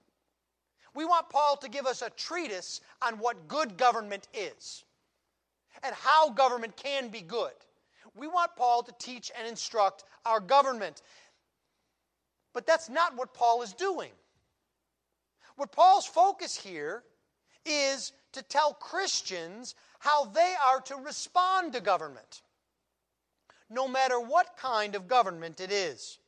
We 0.96 1.06
want 1.06 1.30
Paul 1.30 1.58
to 1.58 1.70
give 1.70 1.86
us 1.86 2.02
a 2.02 2.10
treatise 2.10 2.82
on 3.02 3.20
what 3.20 3.48
good 3.48 3.78
government 3.78 4.28
is 4.34 4.84
and 5.84 5.94
how 5.94 6.32
government 6.32 6.76
can 6.76 7.10
be 7.10 7.22
good. 7.22 7.54
We 8.16 8.28
want 8.28 8.56
Paul 8.56 8.82
to 8.84 8.94
teach 8.98 9.32
and 9.38 9.48
instruct 9.48 10.06
our 10.26 10.40
government. 10.40 11.04
But 12.54 12.66
that's 12.66 12.90
not 12.90 13.16
what 13.16 13.34
Paul 13.34 13.62
is 13.62 13.74
doing. 13.74 14.12
What 15.56 15.72
Paul's 15.72 16.08
focus 16.08 16.56
here 16.56 17.04
is 17.68 18.14
to 18.34 18.42
tell 18.42 18.74
Christians 18.74 19.76
how 20.00 20.26
they 20.26 20.54
are 20.66 20.82
to 20.82 20.96
respond 20.96 21.74
to 21.74 21.82
government, 21.82 22.42
no 23.70 23.88
matter 23.88 24.20
what 24.20 24.58
kind 24.58 24.96
of 24.96 25.08
government 25.08 25.60
it 25.60 25.72
is. 25.72 26.20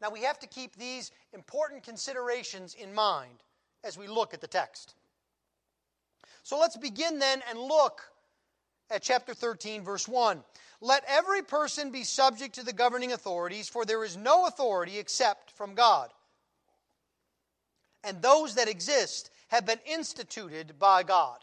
Now, 0.00 0.10
we 0.10 0.22
have 0.22 0.38
to 0.40 0.46
keep 0.46 0.76
these 0.76 1.10
important 1.32 1.82
considerations 1.82 2.74
in 2.74 2.94
mind 2.94 3.42
as 3.84 3.98
we 3.98 4.06
look 4.06 4.32
at 4.32 4.40
the 4.40 4.46
text. 4.46 4.94
So 6.42 6.58
let's 6.58 6.76
begin 6.76 7.18
then 7.18 7.42
and 7.48 7.58
look 7.58 8.02
at 8.90 9.02
chapter 9.02 9.34
13, 9.34 9.82
verse 9.82 10.08
1. 10.08 10.42
Let 10.80 11.04
every 11.08 11.42
person 11.42 11.90
be 11.90 12.04
subject 12.04 12.54
to 12.54 12.62
the 12.64 12.72
governing 12.72 13.12
authorities, 13.12 13.68
for 13.68 13.84
there 13.84 14.04
is 14.04 14.16
no 14.16 14.46
authority 14.46 14.98
except 14.98 15.50
from 15.50 15.74
God. 15.74 16.10
And 18.04 18.22
those 18.22 18.54
that 18.54 18.68
exist 18.68 19.30
have 19.48 19.66
been 19.66 19.80
instituted 19.86 20.78
by 20.78 21.02
God. 21.02 21.38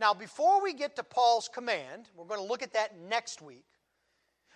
Now, 0.00 0.14
before 0.14 0.62
we 0.62 0.74
get 0.74 0.96
to 0.96 1.02
Paul's 1.02 1.48
command, 1.52 2.08
we're 2.14 2.26
going 2.26 2.40
to 2.40 2.46
look 2.46 2.62
at 2.62 2.74
that 2.74 2.98
next 3.00 3.42
week. 3.42 3.64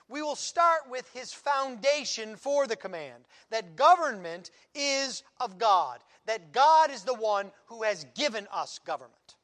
We 0.08 0.22
will 0.22 0.36
start 0.36 0.82
with 0.90 1.08
his 1.12 1.32
foundation 1.32 2.36
for 2.36 2.66
the 2.66 2.76
command 2.76 3.24
that 3.50 3.76
government 3.76 4.50
is 4.74 5.22
of 5.40 5.58
God, 5.58 6.00
that 6.26 6.52
God 6.52 6.90
is 6.90 7.02
the 7.02 7.14
one 7.14 7.50
who 7.66 7.82
has 7.82 8.04
given 8.14 8.46
us 8.52 8.78
government. 8.78 9.36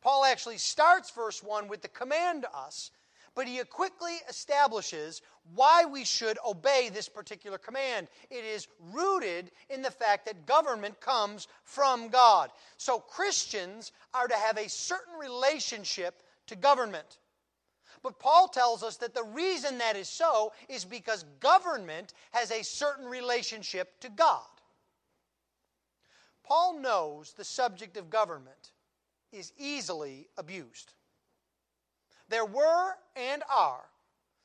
Paul 0.00 0.24
actually 0.24 0.58
starts 0.58 1.10
verse 1.10 1.42
1 1.42 1.68
with 1.68 1.82
the 1.82 1.88
command 1.88 2.42
to 2.42 2.56
us, 2.56 2.90
but 3.38 3.46
he 3.46 3.62
quickly 3.62 4.16
establishes 4.28 5.22
why 5.54 5.84
we 5.84 6.04
should 6.04 6.36
obey 6.44 6.90
this 6.92 7.08
particular 7.08 7.56
command. 7.56 8.08
It 8.32 8.44
is 8.44 8.66
rooted 8.92 9.52
in 9.70 9.80
the 9.80 9.92
fact 9.92 10.26
that 10.26 10.44
government 10.44 11.00
comes 11.00 11.46
from 11.62 12.08
God. 12.08 12.50
So 12.78 12.98
Christians 12.98 13.92
are 14.12 14.26
to 14.26 14.34
have 14.34 14.58
a 14.58 14.68
certain 14.68 15.14
relationship 15.20 16.20
to 16.48 16.56
government. 16.56 17.18
But 18.02 18.18
Paul 18.18 18.48
tells 18.48 18.82
us 18.82 18.96
that 18.96 19.14
the 19.14 19.22
reason 19.22 19.78
that 19.78 19.94
is 19.94 20.08
so 20.08 20.52
is 20.68 20.84
because 20.84 21.24
government 21.38 22.14
has 22.32 22.50
a 22.50 22.64
certain 22.64 23.06
relationship 23.06 24.00
to 24.00 24.08
God. 24.08 24.48
Paul 26.42 26.80
knows 26.80 27.34
the 27.34 27.44
subject 27.44 27.96
of 27.98 28.10
government 28.10 28.72
is 29.30 29.52
easily 29.56 30.26
abused. 30.36 30.92
There 32.28 32.44
were 32.44 32.92
and 33.16 33.42
are 33.50 33.84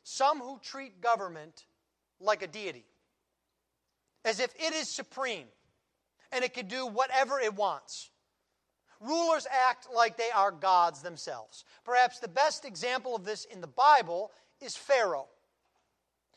some 0.03 0.39
who 0.39 0.59
treat 0.61 1.01
government 1.01 1.65
like 2.19 2.41
a 2.41 2.47
deity, 2.47 2.85
as 4.23 4.39
if 4.39 4.53
it 4.55 4.73
is 4.73 4.89
supreme 4.89 5.47
and 6.31 6.43
it 6.43 6.53
can 6.53 6.67
do 6.67 6.85
whatever 6.85 7.39
it 7.39 7.55
wants. 7.55 8.09
Rulers 8.99 9.45
act 9.51 9.87
like 9.93 10.17
they 10.17 10.31
are 10.33 10.51
gods 10.51 11.01
themselves. 11.01 11.65
Perhaps 11.83 12.19
the 12.19 12.27
best 12.27 12.63
example 12.63 13.15
of 13.15 13.25
this 13.25 13.45
in 13.45 13.59
the 13.59 13.67
Bible 13.67 14.31
is 14.61 14.77
Pharaoh. 14.77 15.27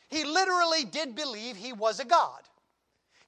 He 0.08 0.24
literally 0.24 0.84
did 0.84 1.14
believe 1.14 1.56
he 1.56 1.72
was 1.72 2.00
a 2.00 2.04
god. 2.04 2.42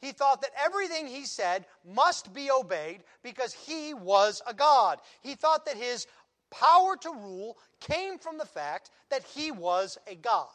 He 0.01 0.13
thought 0.13 0.43
that 0.43 0.51
everything 0.57 1.09
he 1.09 1.25
said 1.25 1.67
must 1.85 2.33
be 2.33 2.51
obeyed 2.51 3.03
because 3.23 3.53
he 3.53 3.95
was 3.95 4.43
a 4.47 4.55
god. 4.55 5.01
He 5.23 5.35
thought 5.35 5.67
that 5.67 5.77
his 5.77 6.07
power 6.51 6.97
to 6.97 7.11
rule 7.11 7.59
came 7.81 8.19
from 8.19 8.39
the 8.39 8.45
fact 8.45 8.91
that 9.11 9.25
he 9.25 9.51
was 9.51 9.99
a 10.07 10.15
God. 10.15 10.49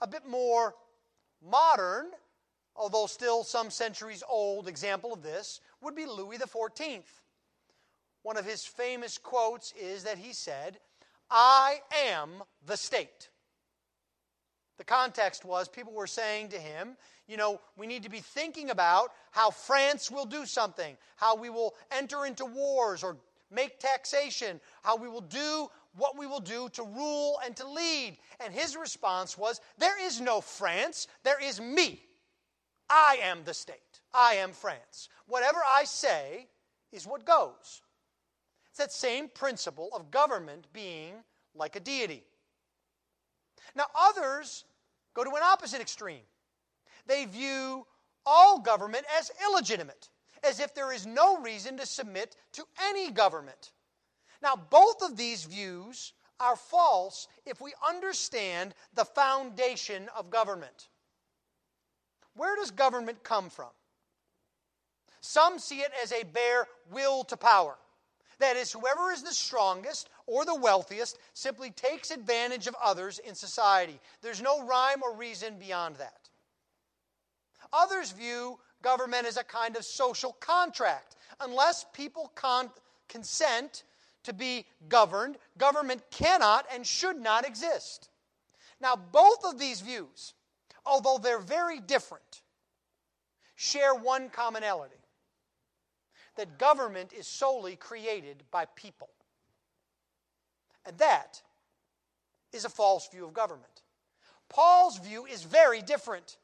A 0.00 0.06
bit 0.06 0.26
more 0.26 0.74
modern, 1.42 2.06
although 2.76 3.06
still 3.06 3.44
some 3.44 3.70
centuries 3.70 4.22
old, 4.28 4.68
example 4.68 5.12
of 5.12 5.22
this 5.22 5.60
would 5.80 5.94
be 5.94 6.06
Louis 6.06 6.38
XIV. 6.38 7.02
One 8.22 8.36
of 8.36 8.44
his 8.44 8.64
famous 8.64 9.18
quotes 9.18 9.72
is 9.72 10.04
that 10.04 10.18
he 10.18 10.32
said, 10.32 10.78
I 11.30 11.80
am 12.06 12.42
the 12.66 12.76
state. 12.76 13.28
The 14.76 14.84
context 14.84 15.44
was 15.44 15.68
people 15.68 15.92
were 15.92 16.06
saying 16.06 16.48
to 16.48 16.58
him, 16.58 16.96
you 17.26 17.36
know, 17.36 17.60
we 17.76 17.86
need 17.86 18.02
to 18.02 18.10
be 18.10 18.20
thinking 18.20 18.70
about 18.70 19.12
how 19.30 19.50
France 19.50 20.10
will 20.10 20.26
do 20.26 20.46
something, 20.46 20.96
how 21.16 21.36
we 21.36 21.48
will 21.48 21.74
enter 21.90 22.26
into 22.26 22.44
wars 22.44 23.02
or 23.02 23.16
make 23.54 23.78
taxation, 23.78 24.60
how 24.82 24.96
we 24.96 25.08
will 25.08 25.20
do 25.20 25.68
what 25.96 26.18
we 26.18 26.26
will 26.26 26.40
do 26.40 26.68
to 26.70 26.82
rule 26.82 27.38
and 27.44 27.56
to 27.56 27.68
lead. 27.68 28.18
And 28.44 28.52
his 28.52 28.76
response 28.76 29.38
was, 29.38 29.60
There 29.78 30.04
is 30.04 30.20
no 30.20 30.40
France, 30.40 31.06
there 31.22 31.42
is 31.42 31.60
me. 31.60 32.02
I 32.90 33.18
am 33.22 33.44
the 33.44 33.54
state. 33.54 34.00
I 34.12 34.34
am 34.34 34.52
France. 34.52 35.08
Whatever 35.26 35.58
I 35.76 35.84
say 35.84 36.46
is 36.92 37.06
what 37.06 37.24
goes. 37.24 37.82
It's 38.68 38.78
that 38.78 38.92
same 38.92 39.28
principle 39.28 39.88
of 39.94 40.10
government 40.10 40.66
being 40.72 41.14
like 41.54 41.76
a 41.76 41.80
deity. 41.80 42.24
Now, 43.74 43.86
others 43.98 44.64
go 45.14 45.24
to 45.24 45.30
an 45.30 45.42
opposite 45.42 45.80
extreme. 45.80 46.22
They 47.06 47.24
view 47.24 47.86
all 48.26 48.58
government 48.58 49.04
as 49.18 49.30
illegitimate 49.48 50.10
as 50.46 50.60
if 50.60 50.74
there 50.74 50.92
is 50.92 51.06
no 51.06 51.40
reason 51.40 51.76
to 51.78 51.86
submit 51.86 52.36
to 52.52 52.64
any 52.88 53.10
government. 53.10 53.72
Now, 54.42 54.56
both 54.56 55.02
of 55.02 55.16
these 55.16 55.44
views 55.44 56.12
are 56.40 56.56
false 56.56 57.28
if 57.46 57.60
we 57.60 57.72
understand 57.88 58.74
the 58.94 59.04
foundation 59.04 60.08
of 60.16 60.30
government. 60.30 60.88
Where 62.34 62.56
does 62.56 62.70
government 62.70 63.22
come 63.22 63.48
from? 63.48 63.70
Some 65.20 65.58
see 65.58 65.78
it 65.78 65.92
as 66.02 66.12
a 66.12 66.24
bare 66.24 66.66
will 66.90 67.24
to 67.24 67.36
power. 67.36 67.76
That 68.40 68.56
is, 68.56 68.72
whoever 68.72 69.12
is 69.12 69.22
the 69.22 69.32
strongest 69.32 70.10
or 70.26 70.44
the 70.44 70.54
wealthiest 70.54 71.18
simply 71.32 71.70
takes 71.70 72.10
advantage 72.10 72.66
of 72.66 72.76
others 72.82 73.20
in 73.20 73.34
society. 73.34 74.00
There's 74.20 74.42
no 74.42 74.66
rhyme 74.66 75.02
or 75.02 75.16
reason 75.16 75.58
beyond 75.58 75.96
that. 75.96 76.28
Others 77.72 78.12
view 78.12 78.58
government 78.84 79.26
is 79.26 79.36
a 79.36 79.42
kind 79.42 79.76
of 79.76 79.84
social 79.84 80.34
contract. 80.34 81.16
Unless 81.40 81.86
people 81.92 82.30
con- 82.36 82.70
consent 83.08 83.82
to 84.22 84.32
be 84.32 84.66
governed, 84.88 85.36
government 85.58 86.02
cannot 86.10 86.66
and 86.72 86.86
should 86.86 87.16
not 87.16 87.44
exist. 87.44 88.10
Now, 88.80 88.94
both 88.94 89.44
of 89.44 89.58
these 89.58 89.80
views, 89.80 90.34
although 90.86 91.18
they're 91.18 91.40
very 91.40 91.80
different, 91.80 92.42
share 93.56 93.94
one 93.94 94.28
commonality 94.28 94.94
that 96.36 96.58
government 96.58 97.12
is 97.12 97.26
solely 97.26 97.76
created 97.76 98.42
by 98.50 98.66
people. 98.76 99.08
And 100.84 100.98
that 100.98 101.40
is 102.52 102.64
a 102.64 102.68
false 102.68 103.08
view 103.08 103.24
of 103.24 103.32
government. 103.32 103.82
Paul's 104.48 104.98
view 104.98 105.24
is 105.24 105.42
very 105.42 105.80
different. 105.80 106.36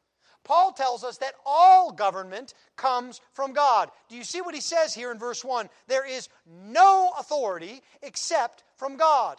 Paul 0.44 0.72
tells 0.72 1.04
us 1.04 1.18
that 1.18 1.34
all 1.44 1.92
government 1.92 2.54
comes 2.76 3.20
from 3.32 3.52
God. 3.52 3.90
Do 4.08 4.16
you 4.16 4.24
see 4.24 4.40
what 4.40 4.54
he 4.54 4.60
says 4.60 4.94
here 4.94 5.12
in 5.12 5.18
verse 5.18 5.44
1? 5.44 5.68
There 5.86 6.06
is 6.06 6.28
no 6.46 7.12
authority 7.18 7.82
except 8.02 8.64
from 8.76 8.96
God. 8.96 9.36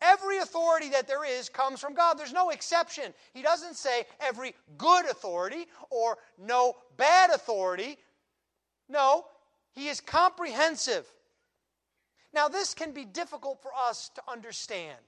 Every 0.00 0.38
authority 0.38 0.90
that 0.90 1.08
there 1.08 1.24
is 1.24 1.48
comes 1.48 1.80
from 1.80 1.94
God. 1.94 2.18
There's 2.18 2.32
no 2.32 2.50
exception. 2.50 3.14
He 3.32 3.42
doesn't 3.42 3.76
say 3.76 4.04
every 4.20 4.54
good 4.76 5.06
authority 5.06 5.66
or 5.90 6.18
no 6.38 6.74
bad 6.96 7.30
authority. 7.30 7.96
No, 8.88 9.24
he 9.72 9.88
is 9.88 10.00
comprehensive. 10.00 11.06
Now, 12.32 12.48
this 12.48 12.74
can 12.74 12.92
be 12.92 13.04
difficult 13.04 13.62
for 13.62 13.70
us 13.88 14.10
to 14.14 14.22
understand 14.28 14.98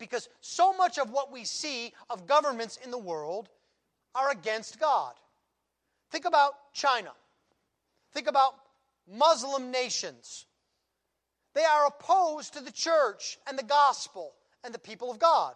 because 0.00 0.28
so 0.40 0.72
much 0.76 0.98
of 0.98 1.10
what 1.10 1.30
we 1.30 1.44
see 1.44 1.92
of 2.08 2.26
governments 2.26 2.78
in 2.82 2.90
the 2.90 2.98
world 2.98 3.48
are 4.16 4.32
against 4.32 4.80
God. 4.80 5.14
Think 6.10 6.24
about 6.24 6.54
China. 6.72 7.12
Think 8.12 8.26
about 8.26 8.54
Muslim 9.08 9.70
nations. 9.70 10.46
They 11.54 11.64
are 11.64 11.86
opposed 11.86 12.54
to 12.54 12.60
the 12.60 12.72
church 12.72 13.38
and 13.46 13.56
the 13.56 13.62
gospel 13.62 14.32
and 14.64 14.74
the 14.74 14.78
people 14.78 15.10
of 15.10 15.20
God. 15.20 15.54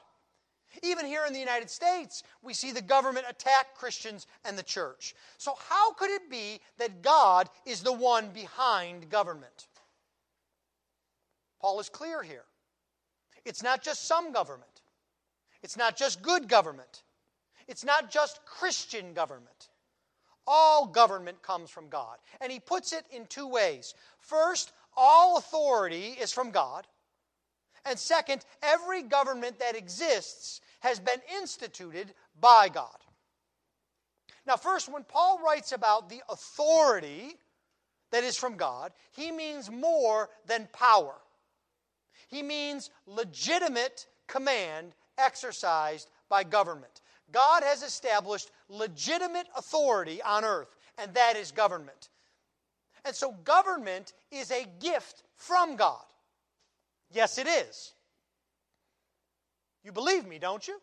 Even 0.82 1.06
here 1.06 1.24
in 1.26 1.32
the 1.32 1.38
United 1.38 1.70
States, 1.70 2.22
we 2.42 2.52
see 2.52 2.72
the 2.72 2.82
government 2.82 3.26
attack 3.28 3.74
Christians 3.76 4.26
and 4.44 4.58
the 4.58 4.62
church. 4.62 5.14
So, 5.38 5.54
how 5.68 5.92
could 5.92 6.10
it 6.10 6.28
be 6.28 6.60
that 6.78 7.00
God 7.00 7.48
is 7.64 7.82
the 7.82 7.92
one 7.92 8.30
behind 8.30 9.08
government? 9.08 9.68
Paul 11.60 11.78
is 11.78 11.88
clear 11.88 12.22
here. 12.22 12.44
It's 13.44 13.62
not 13.62 13.82
just 13.82 14.06
some 14.06 14.32
government, 14.32 14.82
it's 15.62 15.76
not 15.76 15.96
just 15.96 16.22
good 16.22 16.48
government, 16.48 17.02
it's 17.68 17.84
not 17.84 18.10
just 18.10 18.44
Christian 18.44 19.12
government. 19.14 19.68
All 20.46 20.86
government 20.86 21.40
comes 21.40 21.70
from 21.70 21.88
God. 21.88 22.18
And 22.42 22.52
he 22.52 22.60
puts 22.60 22.92
it 22.92 23.04
in 23.10 23.24
two 23.26 23.46
ways. 23.46 23.94
First, 24.18 24.72
all 24.94 25.38
authority 25.38 26.08
is 26.20 26.32
from 26.34 26.50
God. 26.50 26.86
And 27.86 27.98
second, 27.98 28.44
every 28.62 29.02
government 29.02 29.58
that 29.58 29.76
exists 29.76 30.60
has 30.80 31.00
been 31.00 31.20
instituted 31.40 32.12
by 32.40 32.68
God. 32.68 32.96
Now, 34.46 34.56
first, 34.56 34.92
when 34.92 35.04
Paul 35.04 35.40
writes 35.44 35.72
about 35.72 36.08
the 36.08 36.20
authority 36.28 37.36
that 38.10 38.24
is 38.24 38.36
from 38.36 38.56
God, 38.56 38.92
he 39.12 39.32
means 39.32 39.70
more 39.70 40.28
than 40.46 40.68
power. 40.72 41.14
He 42.28 42.42
means 42.42 42.90
legitimate 43.06 44.06
command 44.26 44.92
exercised 45.18 46.10
by 46.28 46.44
government. 46.44 47.00
God 47.32 47.62
has 47.62 47.82
established 47.82 48.50
legitimate 48.68 49.46
authority 49.56 50.22
on 50.22 50.44
earth, 50.44 50.74
and 50.98 51.12
that 51.14 51.36
is 51.36 51.52
government. 51.52 52.08
And 53.04 53.14
so, 53.14 53.32
government 53.44 54.12
is 54.30 54.50
a 54.50 54.66
gift 54.80 55.22
from 55.36 55.76
God. 55.76 56.04
Yes, 57.12 57.38
it 57.38 57.46
is. 57.46 57.92
You 59.84 59.92
believe 59.92 60.26
me, 60.26 60.38
don't 60.38 60.66
you? 60.66 60.80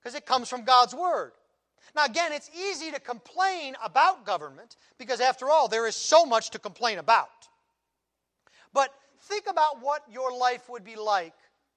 Because 0.00 0.14
it 0.14 0.24
comes 0.24 0.48
from 0.48 0.64
God's 0.64 0.94
Word. 0.94 1.32
Now, 1.94 2.04
again, 2.04 2.32
it's 2.32 2.50
easy 2.56 2.90
to 2.92 3.00
complain 3.00 3.74
about 3.82 4.24
government 4.24 4.76
because, 4.98 5.20
after 5.20 5.50
all, 5.50 5.66
there 5.68 5.86
is 5.86 5.96
so 5.96 6.24
much 6.24 6.50
to 6.50 6.58
complain 6.58 6.98
about. 6.98 7.28
But 8.72 8.92
think 9.28 9.44
about 9.48 9.82
what 9.82 10.02
your 10.10 10.36
life 10.36 10.68
would 10.68 10.84
be 10.84 10.96
like 10.96 11.34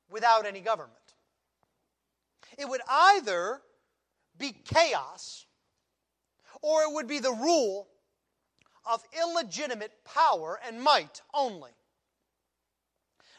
without 0.09 0.45
any 0.45 0.61
government. 0.61 0.95
It 2.57 2.67
would 2.67 2.81
either 2.89 3.61
be 4.37 4.51
chaos 4.51 5.45
or 6.61 6.83
it 6.83 6.93
would 6.93 7.07
be 7.07 7.19
the 7.19 7.31
rule 7.31 7.87
of 8.89 9.03
illegitimate 9.21 9.91
power 10.03 10.59
and 10.65 10.81
might 10.81 11.21
only. 11.33 11.71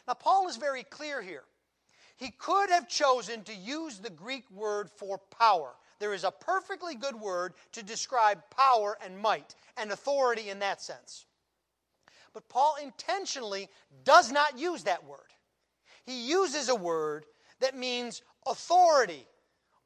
Now, 0.07 0.13
Paul 0.13 0.47
is 0.47 0.57
very 0.57 0.83
clear 0.83 1.21
here. 1.21 1.43
He 2.17 2.31
could 2.31 2.69
have 2.69 2.87
chosen 2.87 3.43
to 3.43 3.53
use 3.53 3.97
the 3.97 4.09
Greek 4.09 4.49
word 4.51 4.89
for 4.89 5.17
power. 5.17 5.71
There 5.99 6.13
is 6.13 6.23
a 6.23 6.31
perfectly 6.31 6.95
good 6.95 7.15
word 7.15 7.53
to 7.73 7.83
describe 7.83 8.41
power 8.49 8.97
and 9.03 9.17
might 9.17 9.55
and 9.77 9.91
authority 9.91 10.49
in 10.49 10.59
that 10.59 10.81
sense. 10.81 11.25
But 12.33 12.47
Paul 12.49 12.75
intentionally 12.81 13.69
does 14.03 14.31
not 14.31 14.57
use 14.57 14.83
that 14.83 15.05
word. 15.05 15.19
He 16.05 16.29
uses 16.29 16.69
a 16.69 16.75
word 16.75 17.25
that 17.59 17.77
means 17.77 18.21
authority, 18.47 19.25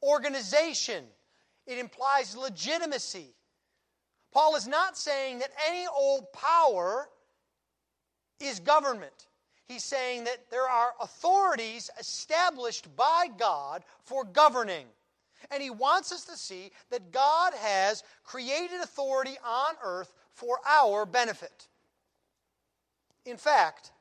organization. 0.03 1.03
It 1.67 1.77
implies 1.77 2.35
legitimacy. 2.37 3.33
Paul 4.31 4.55
is 4.55 4.67
not 4.67 4.97
saying 4.97 5.39
that 5.39 5.51
any 5.67 5.87
old 5.87 6.31
power 6.33 7.09
is 8.39 8.59
government. 8.59 9.27
He's 9.67 9.83
saying 9.83 10.25
that 10.25 10.51
there 10.51 10.69
are 10.69 10.93
authorities 11.01 11.89
established 11.99 12.95
by 12.95 13.27
God 13.37 13.83
for 14.03 14.23
governing. 14.23 14.85
And 15.51 15.61
he 15.61 15.69
wants 15.69 16.11
us 16.11 16.25
to 16.25 16.37
see 16.37 16.71
that 16.91 17.11
God 17.11 17.53
has 17.55 18.03
created 18.23 18.81
authority 18.81 19.37
on 19.43 19.75
earth 19.83 20.13
for 20.33 20.59
our 20.67 21.05
benefit. 21.05 21.67
In 23.25 23.37
fact, 23.37 23.91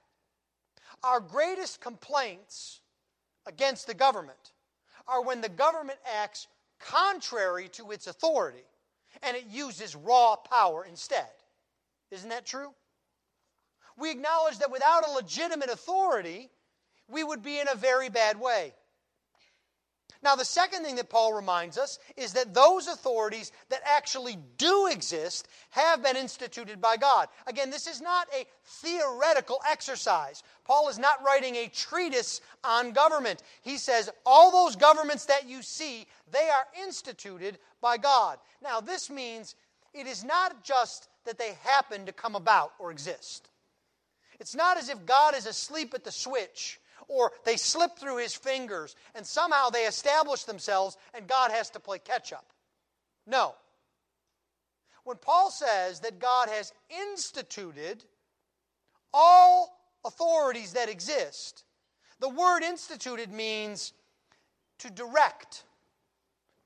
our 1.02 1.20
greatest 1.20 1.80
complaints 1.80 2.80
against 3.46 3.87
the 3.87 3.94
government 3.94 4.52
are 5.06 5.22
when 5.22 5.40
the 5.40 5.48
government 5.48 5.98
acts 6.20 6.46
contrary 6.78 7.68
to 7.68 7.90
its 7.90 8.06
authority 8.06 8.64
and 9.22 9.37
it 9.37 9.46
uses 9.46 9.94
raw 9.96 10.37
power 10.37 10.84
instead. 10.84 11.28
Isn't 12.10 12.30
that 12.30 12.46
true? 12.46 12.72
We 13.96 14.10
acknowledge 14.10 14.58
that 14.58 14.70
without 14.70 15.06
a 15.06 15.12
legitimate 15.12 15.70
authority, 15.70 16.50
we 17.08 17.22
would 17.22 17.42
be 17.42 17.60
in 17.60 17.68
a 17.68 17.76
very 17.76 18.08
bad 18.08 18.40
way. 18.40 18.72
Now, 20.24 20.37
the 20.37 20.44
second 20.44 20.84
thing 20.84 20.96
that 20.96 21.10
Paul 21.10 21.34
reminds 21.34 21.76
us 21.76 21.98
is 22.16 22.32
that 22.32 22.54
those 22.54 22.87
authorities 22.88 23.52
that 23.68 23.82
actually 23.84 24.38
do 24.56 24.87
exist 24.87 25.46
have 25.68 26.02
been 26.02 26.16
instituted 26.16 26.80
by 26.80 26.96
God. 26.96 27.28
Again, 27.46 27.68
this 27.68 27.87
is 27.87 28.00
not 28.00 28.26
a 28.34 28.46
theoretical 28.64 29.58
exercise. 29.70 30.42
Paul 30.64 30.88
is 30.88 30.98
not 30.98 31.22
writing 31.22 31.56
a 31.56 31.68
treatise 31.68 32.40
on 32.64 32.92
government. 32.92 33.42
He 33.60 33.76
says, 33.76 34.08
all 34.24 34.50
those 34.50 34.76
governments 34.76 35.26
that 35.26 35.46
you 35.46 35.60
see, 35.60 36.06
they 36.32 36.48
are 36.48 36.82
instituted 36.82 37.58
by 37.82 37.98
God. 37.98 38.38
Now, 38.62 38.80
this 38.80 39.10
means 39.10 39.56
it 39.92 40.06
is 40.06 40.24
not 40.24 40.64
just 40.64 41.08
that 41.26 41.37
they 41.37 41.52
happen 41.62 42.06
to 42.06 42.12
come 42.12 42.34
about 42.34 42.72
or 42.78 42.90
exist. 42.90 43.50
It's 44.40 44.54
not 44.54 44.78
as 44.78 44.88
if 44.88 45.04
God 45.04 45.37
is 45.37 45.44
asleep 45.44 45.92
at 45.92 46.02
the 46.02 46.10
switch 46.10 46.80
or 47.09 47.33
they 47.44 47.57
slip 47.57 47.98
through 47.98 48.18
his 48.18 48.35
fingers 48.35 48.96
and 49.14 49.26
somehow 49.26 49.70
they 49.70 49.85
establish 49.85 50.44
themselves 50.44 50.96
and 51.14 51.26
God 51.26 51.50
has 51.50 51.70
to 51.70 51.80
play 51.80 51.98
catch 51.98 52.33
up. 52.33 52.46
No. 53.26 53.54
When 55.04 55.16
Paul 55.18 55.50
says 55.50 56.00
that 56.00 56.18
God 56.18 56.48
has 56.48 56.72
instituted 57.12 58.04
all 59.12 59.78
authorities 60.04 60.72
that 60.72 60.88
exist, 60.88 61.64
the 62.20 62.28
word 62.28 62.62
instituted 62.62 63.30
means 63.30 63.92
to 64.78 64.90
direct, 64.90 65.64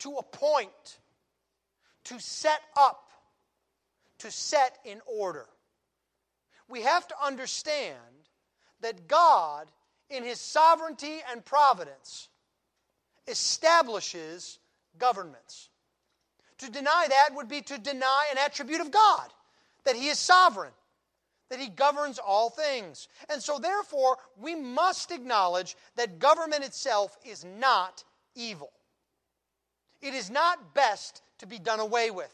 to 0.00 0.14
appoint, 0.16 0.98
to 2.04 2.18
set 2.20 2.60
up, 2.76 3.10
to 4.18 4.30
set 4.30 4.78
in 4.84 5.00
order. 5.06 5.46
We 6.68 6.82
have 6.82 7.06
to 7.08 7.14
understand 7.22 7.96
that 8.80 9.08
God, 9.08 9.70
in 10.10 10.24
His 10.24 10.40
sovereignty 10.40 11.18
and 11.30 11.44
providence, 11.44 12.28
establishes 13.26 14.58
governments. 14.98 15.68
To 16.58 16.70
deny 16.70 17.06
that 17.08 17.36
would 17.36 17.48
be 17.48 17.62
to 17.62 17.78
deny 17.78 18.26
an 18.30 18.38
attribute 18.38 18.80
of 18.80 18.90
God, 18.90 19.32
that 19.84 19.96
He 19.96 20.08
is 20.08 20.18
sovereign, 20.18 20.72
that 21.50 21.60
He 21.60 21.68
governs 21.68 22.18
all 22.18 22.50
things. 22.50 23.08
And 23.30 23.42
so, 23.42 23.58
therefore, 23.58 24.16
we 24.40 24.54
must 24.54 25.10
acknowledge 25.10 25.76
that 25.96 26.18
government 26.18 26.64
itself 26.64 27.16
is 27.24 27.44
not 27.44 28.02
evil. 28.34 28.70
It 30.00 30.14
is 30.14 30.30
not 30.30 30.74
best 30.74 31.22
to 31.38 31.46
be 31.46 31.58
done 31.58 31.80
away 31.80 32.10
with. 32.10 32.32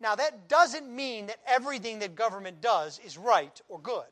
Now, 0.00 0.14
that 0.14 0.48
doesn't 0.48 0.88
mean 0.88 1.26
that 1.26 1.40
everything 1.46 1.98
that 1.98 2.14
government 2.14 2.62
does 2.62 2.98
is 3.04 3.18
right 3.18 3.60
or 3.68 3.78
good. 3.78 4.04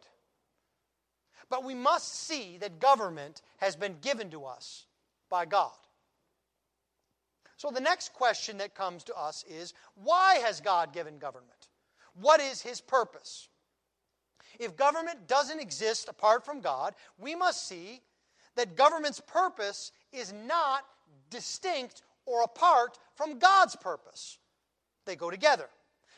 But 1.50 1.64
we 1.64 1.74
must 1.74 2.26
see 2.26 2.58
that 2.58 2.80
government 2.80 3.42
has 3.58 3.76
been 3.76 3.96
given 4.00 4.30
to 4.30 4.44
us 4.44 4.86
by 5.30 5.46
God. 5.46 5.72
So 7.56 7.70
the 7.70 7.80
next 7.80 8.12
question 8.12 8.58
that 8.58 8.74
comes 8.74 9.04
to 9.04 9.14
us 9.14 9.44
is 9.48 9.74
why 9.96 10.36
has 10.36 10.60
God 10.60 10.92
given 10.92 11.18
government? 11.18 11.68
What 12.20 12.40
is 12.40 12.62
his 12.62 12.80
purpose? 12.80 13.48
If 14.58 14.76
government 14.76 15.26
doesn't 15.26 15.60
exist 15.60 16.08
apart 16.08 16.44
from 16.44 16.60
God, 16.60 16.94
we 17.18 17.34
must 17.34 17.66
see 17.66 18.00
that 18.56 18.76
government's 18.76 19.20
purpose 19.20 19.92
is 20.12 20.32
not 20.32 20.84
distinct 21.30 22.02
or 22.26 22.42
apart 22.42 22.98
from 23.14 23.38
God's 23.38 23.76
purpose. 23.76 24.38
They 25.04 25.16
go 25.16 25.30
together. 25.30 25.68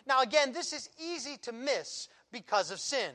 Now, 0.06 0.22
again, 0.22 0.52
this 0.52 0.72
is 0.72 0.88
easy 0.98 1.36
to 1.42 1.52
miss 1.52 2.08
because 2.32 2.70
of 2.70 2.80
sin. 2.80 3.12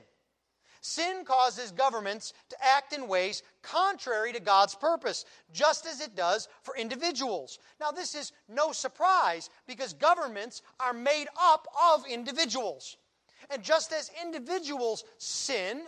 Sin 0.88 1.26
causes 1.26 1.72
governments 1.72 2.34
to 2.48 2.56
act 2.64 2.94
in 2.94 3.08
ways 3.08 3.42
contrary 3.64 4.32
to 4.32 4.40
God's 4.40 4.76
purpose, 4.76 5.26
just 5.52 5.88
as 5.88 6.00
it 6.00 6.16
does 6.16 6.48
for 6.62 6.78
individuals. 6.78 7.58
Now, 7.80 7.90
this 7.90 8.14
is 8.14 8.34
no 8.48 8.72
surprise 8.72 9.50
because 9.66 9.94
governments 9.94 10.62
are 10.80 10.94
made 10.94 11.26
up 11.42 11.68
of 11.92 12.06
individuals. 12.06 12.98
And 13.50 13.64
just 13.64 13.92
as 13.94 14.12
individuals 14.24 15.06
sin 15.18 15.82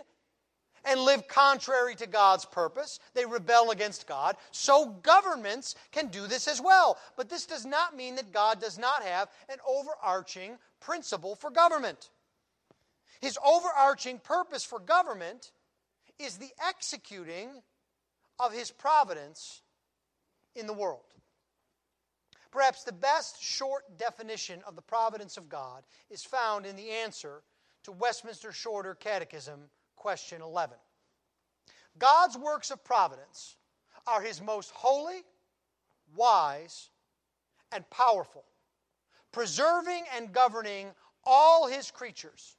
and 0.84 0.98
live 0.98 1.28
contrary 1.28 1.94
to 1.94 2.08
God's 2.08 2.44
purpose, 2.44 2.98
they 3.14 3.24
rebel 3.24 3.70
against 3.70 4.08
God, 4.08 4.34
so 4.50 4.96
governments 5.04 5.76
can 5.92 6.08
do 6.08 6.26
this 6.26 6.48
as 6.48 6.60
well. 6.60 6.98
But 7.16 7.28
this 7.28 7.46
does 7.46 7.64
not 7.64 7.96
mean 7.96 8.16
that 8.16 8.32
God 8.32 8.60
does 8.60 8.78
not 8.78 9.04
have 9.04 9.28
an 9.48 9.58
overarching 9.64 10.58
principle 10.80 11.36
for 11.36 11.52
government. 11.52 12.10
His 13.20 13.38
overarching 13.44 14.18
purpose 14.18 14.64
for 14.64 14.78
government 14.78 15.52
is 16.18 16.38
the 16.38 16.50
executing 16.66 17.50
of 18.38 18.52
his 18.52 18.70
providence 18.70 19.62
in 20.54 20.66
the 20.66 20.72
world. 20.72 21.04
Perhaps 22.50 22.84
the 22.84 22.92
best 22.92 23.42
short 23.42 23.98
definition 23.98 24.62
of 24.66 24.74
the 24.74 24.82
providence 24.82 25.36
of 25.36 25.48
God 25.48 25.84
is 26.10 26.24
found 26.24 26.64
in 26.64 26.76
the 26.76 26.90
answer 26.90 27.42
to 27.84 27.92
Westminster 27.92 28.52
Shorter 28.52 28.94
Catechism, 28.94 29.68
question 29.96 30.40
11. 30.40 30.76
God's 31.98 32.38
works 32.38 32.70
of 32.70 32.82
providence 32.84 33.56
are 34.06 34.22
his 34.22 34.40
most 34.40 34.70
holy, 34.70 35.22
wise, 36.16 36.90
and 37.72 37.88
powerful, 37.90 38.44
preserving 39.32 40.04
and 40.16 40.32
governing 40.32 40.90
all 41.24 41.66
his 41.66 41.90
creatures 41.90 42.57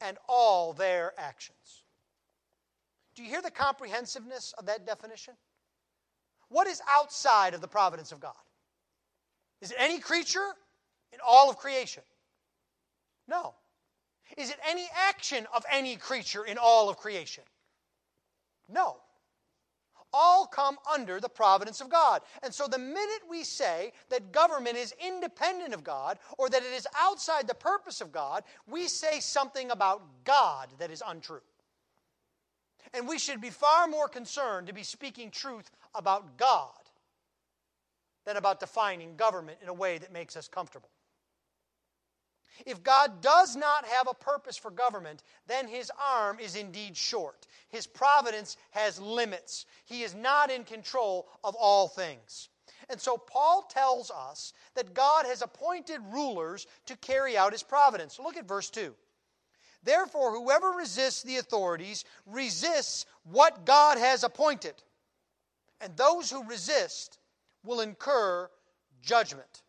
and 0.00 0.16
all 0.28 0.72
their 0.72 1.12
actions. 1.18 1.84
Do 3.14 3.22
you 3.22 3.28
hear 3.28 3.42
the 3.42 3.50
comprehensiveness 3.50 4.54
of 4.58 4.66
that 4.66 4.86
definition? 4.86 5.34
What 6.48 6.66
is 6.66 6.80
outside 6.88 7.54
of 7.54 7.60
the 7.60 7.68
providence 7.68 8.12
of 8.12 8.20
God? 8.20 8.32
Is 9.60 9.70
it 9.70 9.76
any 9.78 9.98
creature 9.98 10.54
in 11.12 11.18
all 11.26 11.50
of 11.50 11.56
creation? 11.56 12.02
No. 13.28 13.54
Is 14.36 14.50
it 14.50 14.58
any 14.68 14.88
action 15.08 15.46
of 15.54 15.64
any 15.70 15.96
creature 15.96 16.44
in 16.44 16.56
all 16.58 16.88
of 16.88 16.96
creation? 16.96 17.44
No 18.68 18.96
all 20.12 20.46
come 20.46 20.78
under 20.92 21.20
the 21.20 21.28
providence 21.28 21.80
of 21.80 21.88
God. 21.88 22.22
And 22.42 22.52
so 22.52 22.66
the 22.66 22.78
minute 22.78 23.22
we 23.28 23.44
say 23.44 23.92
that 24.08 24.32
government 24.32 24.76
is 24.76 24.94
independent 25.04 25.74
of 25.74 25.84
God 25.84 26.18
or 26.38 26.48
that 26.48 26.62
it 26.62 26.72
is 26.72 26.86
outside 26.98 27.46
the 27.46 27.54
purpose 27.54 28.00
of 28.00 28.12
God, 28.12 28.44
we 28.66 28.88
say 28.88 29.20
something 29.20 29.70
about 29.70 30.02
God 30.24 30.68
that 30.78 30.90
is 30.90 31.02
untrue. 31.06 31.40
And 32.94 33.06
we 33.06 33.18
should 33.18 33.40
be 33.40 33.50
far 33.50 33.86
more 33.86 34.08
concerned 34.08 34.66
to 34.66 34.72
be 34.72 34.82
speaking 34.82 35.30
truth 35.30 35.70
about 35.94 36.36
God 36.36 36.72
than 38.26 38.36
about 38.36 38.60
defining 38.60 39.16
government 39.16 39.58
in 39.62 39.68
a 39.68 39.74
way 39.74 39.98
that 39.98 40.12
makes 40.12 40.36
us 40.36 40.48
comfortable. 40.48 40.88
If 42.66 42.82
God 42.82 43.20
does 43.20 43.56
not 43.56 43.84
have 43.86 44.08
a 44.08 44.14
purpose 44.14 44.56
for 44.56 44.70
government, 44.70 45.22
then 45.46 45.66
his 45.66 45.90
arm 46.12 46.38
is 46.40 46.56
indeed 46.56 46.96
short. 46.96 47.46
His 47.68 47.86
providence 47.86 48.56
has 48.70 49.00
limits. 49.00 49.66
He 49.84 50.02
is 50.02 50.14
not 50.14 50.50
in 50.50 50.64
control 50.64 51.28
of 51.42 51.54
all 51.54 51.88
things. 51.88 52.48
And 52.88 53.00
so 53.00 53.16
Paul 53.16 53.62
tells 53.62 54.10
us 54.10 54.52
that 54.74 54.94
God 54.94 55.26
has 55.26 55.42
appointed 55.42 56.00
rulers 56.10 56.66
to 56.86 56.96
carry 56.96 57.36
out 57.36 57.52
his 57.52 57.62
providence. 57.62 58.18
Look 58.18 58.36
at 58.36 58.48
verse 58.48 58.70
2. 58.70 58.94
Therefore, 59.82 60.32
whoever 60.32 60.70
resists 60.70 61.22
the 61.22 61.38
authorities 61.38 62.04
resists 62.26 63.06
what 63.24 63.64
God 63.64 63.96
has 63.96 64.24
appointed. 64.24 64.74
And 65.80 65.96
those 65.96 66.30
who 66.30 66.44
resist 66.44 67.18
will 67.64 67.80
incur 67.80 68.50
judgment. 69.02 69.62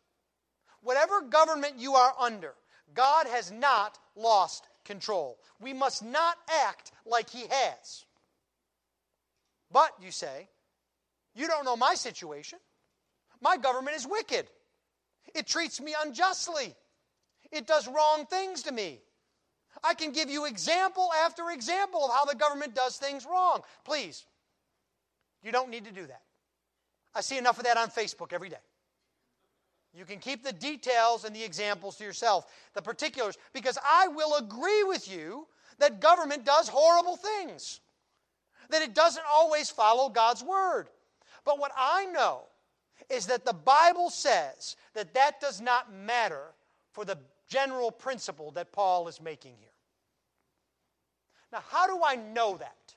Whatever 0.82 1.22
government 1.22 1.76
you 1.78 1.94
are 1.94 2.14
under, 2.20 2.54
God 2.94 3.28
has 3.28 3.52
not 3.52 3.98
lost 4.16 4.66
control. 4.86 5.40
We 5.60 5.74
must 5.74 6.04
not 6.04 6.38
act 6.66 6.92
like 7.06 7.30
He 7.30 7.46
has. 7.50 8.06
But, 9.72 9.92
you 10.02 10.12
say, 10.12 10.50
you 11.36 11.48
don't 11.48 11.66
know 11.66 11.78
my 11.78 11.96
situation. 11.96 12.60
My 13.42 13.58
government 13.58 13.96
is 13.96 14.06
wicked. 14.08 14.48
It 15.34 15.48
treats 15.48 15.80
me 15.80 15.96
unjustly. 16.04 16.76
It 17.52 17.68
does 17.68 17.88
wrong 17.88 18.26
things 18.30 18.64
to 18.64 18.72
me. 18.72 19.02
I 19.84 19.94
can 19.94 20.12
give 20.12 20.30
you 20.30 20.46
example 20.46 21.10
after 21.26 21.50
example 21.50 22.04
of 22.06 22.12
how 22.12 22.26
the 22.26 22.36
government 22.36 22.76
does 22.76 22.98
things 22.98 23.26
wrong. 23.26 23.62
Please, 23.86 24.26
you 25.42 25.52
don't 25.52 25.70
need 25.70 25.86
to 25.86 25.92
do 25.92 26.06
that. 26.06 26.22
I 27.16 27.22
see 27.22 27.38
enough 27.38 27.58
of 27.58 27.64
that 27.66 27.78
on 27.78 27.90
Facebook 27.90 28.34
every 28.34 28.50
day. 28.50 28.58
You 29.94 30.06
can 30.06 30.20
keep 30.20 30.44
the 30.44 30.54
details 30.54 31.26
and 31.26 31.36
the 31.36 31.44
examples 31.44 31.98
to 31.98 32.04
yourself, 32.04 32.46
the 32.74 32.82
particulars, 32.82 33.38
because 33.54 33.78
I 33.84 34.08
will 34.08 34.36
agree 34.36 34.84
with 34.84 35.12
you 35.12 35.48
that 35.80 36.00
government 36.00 36.46
does 36.46 36.70
horrible 36.70 37.18
things, 37.18 37.82
that 38.70 38.82
it 38.82 38.94
doesn't 38.94 39.26
always 39.30 39.70
follow 39.70 40.08
God's 40.10 40.44
word. 40.44 40.88
But 41.44 41.60
what 41.60 41.72
I 41.78 42.06
know 42.06 42.44
is 43.10 43.26
that 43.28 43.46
the 43.46 43.54
Bible 43.54 44.10
says 44.10 44.78
that 44.94 45.14
that 45.14 45.42
does 45.42 45.60
not 45.60 45.94
matter 45.94 46.54
for 46.92 47.04
the 47.04 47.18
general 47.50 47.92
principle 47.92 48.52
that 48.52 48.72
Paul 48.72 49.08
is 49.10 49.20
making 49.20 49.56
here. 49.60 49.68
Now, 51.52 51.64
how 51.68 51.88
do 51.88 52.02
I 52.06 52.16
know 52.16 52.56
that? 52.58 52.96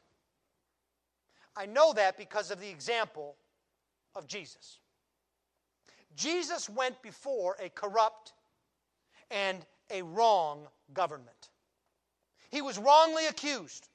I 1.57 1.67
know 1.67 1.93
that 1.95 2.17
because 2.17 2.53
of 2.53 2.61
the 2.61 2.69
example 2.69 3.37
of 4.15 4.29
Jesus. 4.29 4.79
Jesus 6.17 6.69
went 6.69 7.01
before 7.03 7.57
a 7.61 7.69
corrupt 7.69 8.33
and 9.31 9.65
a 9.91 10.03
wrong 10.03 10.67
government. 10.93 11.51
He 12.51 12.63
was 12.63 12.79
wrongly 12.79 13.27
accused, 13.27 13.89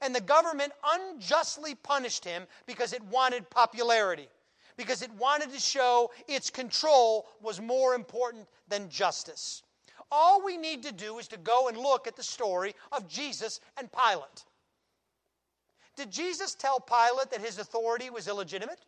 and 0.00 0.14
the 0.14 0.20
government 0.20 0.72
unjustly 0.94 1.74
punished 1.74 2.24
him 2.24 2.46
because 2.66 2.92
it 2.92 3.02
wanted 3.04 3.48
popularity, 3.50 4.28
because 4.76 5.02
it 5.02 5.12
wanted 5.12 5.52
to 5.52 5.60
show 5.60 6.10
its 6.26 6.50
control 6.50 7.26
was 7.42 7.60
more 7.60 7.94
important 7.94 8.46
than 8.68 8.88
justice. 8.88 9.62
All 10.10 10.44
we 10.44 10.56
need 10.56 10.82
to 10.84 10.92
do 10.92 11.18
is 11.18 11.28
to 11.28 11.36
go 11.36 11.68
and 11.68 11.76
look 11.76 12.06
at 12.06 12.16
the 12.16 12.22
story 12.22 12.74
of 12.92 13.08
Jesus 13.08 13.60
and 13.76 13.90
Pilate. 13.92 14.44
Did 15.96 16.10
Jesus 16.10 16.54
tell 16.54 16.80
Pilate 16.80 17.30
that 17.30 17.40
his 17.40 17.58
authority 17.58 18.10
was 18.10 18.28
illegitimate? 18.28 18.80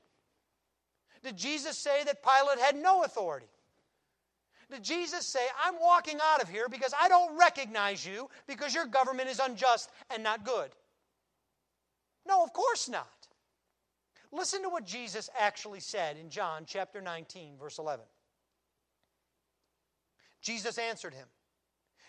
Did 1.23 1.37
Jesus 1.37 1.77
say 1.77 2.05
that 2.05 2.23
Pilate 2.23 2.59
had 2.59 2.77
no 2.77 3.05
authority? 3.05 3.47
Did 4.71 4.83
Jesus 4.83 5.25
say, 5.27 5.41
I'm 5.65 5.75
walking 5.81 6.19
out 6.23 6.43
of 6.43 6.49
here 6.49 6.69
because 6.69 6.93
I 7.01 7.09
don't 7.09 7.39
recognize 7.39 8.05
you 8.05 8.29
because 8.49 8.75
your 8.75 8.87
government 8.87 9.29
is 9.29 9.39
unjust 9.39 9.91
and 10.11 10.23
not 10.23 10.45
good? 10.45 10.71
No, 12.27 12.43
of 12.43 12.53
course 12.53 12.89
not. 12.89 13.07
Listen 14.33 14.63
to 14.63 14.69
what 14.69 14.85
Jesus 14.85 15.31
actually 15.39 15.81
said 15.81 16.17
in 16.17 16.31
John 16.31 16.65
chapter 16.67 17.01
19, 17.01 17.57
verse 17.59 17.79
11. 17.79 18.05
Jesus 20.43 20.79
answered 20.79 21.15
him, 21.15 21.29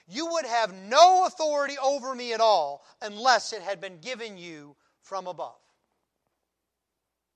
You 0.07 0.25
would 0.31 0.45
have 0.45 0.73
no 0.73 1.25
authority 1.25 1.75
over 1.81 2.13
me 2.15 2.33
at 2.33 2.41
all 2.41 2.83
unless 3.01 3.53
it 3.53 3.61
had 3.61 3.79
been 3.79 3.99
given 3.99 4.37
you 4.37 4.75
from 5.01 5.27
above. 5.27 5.57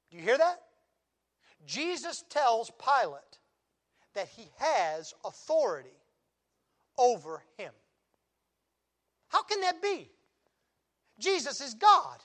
Do 0.09 0.17
you 0.17 0.23
hear 0.23 0.37
that? 0.37 0.61
Jesus 1.65 2.23
tells 2.29 2.71
Pilate 2.71 3.39
that 4.13 4.27
he 4.27 4.49
has 4.57 5.13
authority 5.23 5.89
over 6.97 7.43
him. 7.57 7.71
How 9.29 9.43
can 9.43 9.61
that 9.61 9.81
be? 9.81 10.09
Jesus 11.19 11.61
is 11.61 11.73
God. 11.73 12.17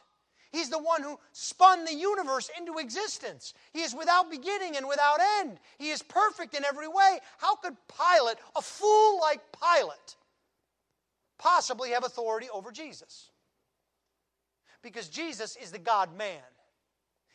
He's 0.53 0.70
the 0.70 0.78
one 0.78 1.03
who 1.03 1.18
spun 1.32 1.84
the 1.84 1.95
universe 1.95 2.51
into 2.59 2.78
existence. 2.78 3.53
He 3.72 3.82
is 3.82 3.95
without 3.95 4.30
beginning 4.30 4.76
and 4.76 4.89
without 4.89 5.18
end. 5.41 5.59
He 5.78 5.91
is 5.91 6.03
perfect 6.03 6.57
in 6.57 6.64
every 6.64 6.89
way. 6.89 7.18
How 7.39 7.57
could 7.57 7.76
Pilate, 7.89 8.39
a 8.57 8.62
fool 8.62 9.20
like 9.20 9.41
Pilate, 9.53 10.16
possibly 11.39 11.91
have 11.91 12.05
authority 12.05 12.49
over 12.53 12.72
Jesus? 12.72 13.30
Because 14.82 15.09
Jesus 15.09 15.57
is 15.57 15.72
the 15.72 15.78
God 15.78 16.16
man, 16.16 16.43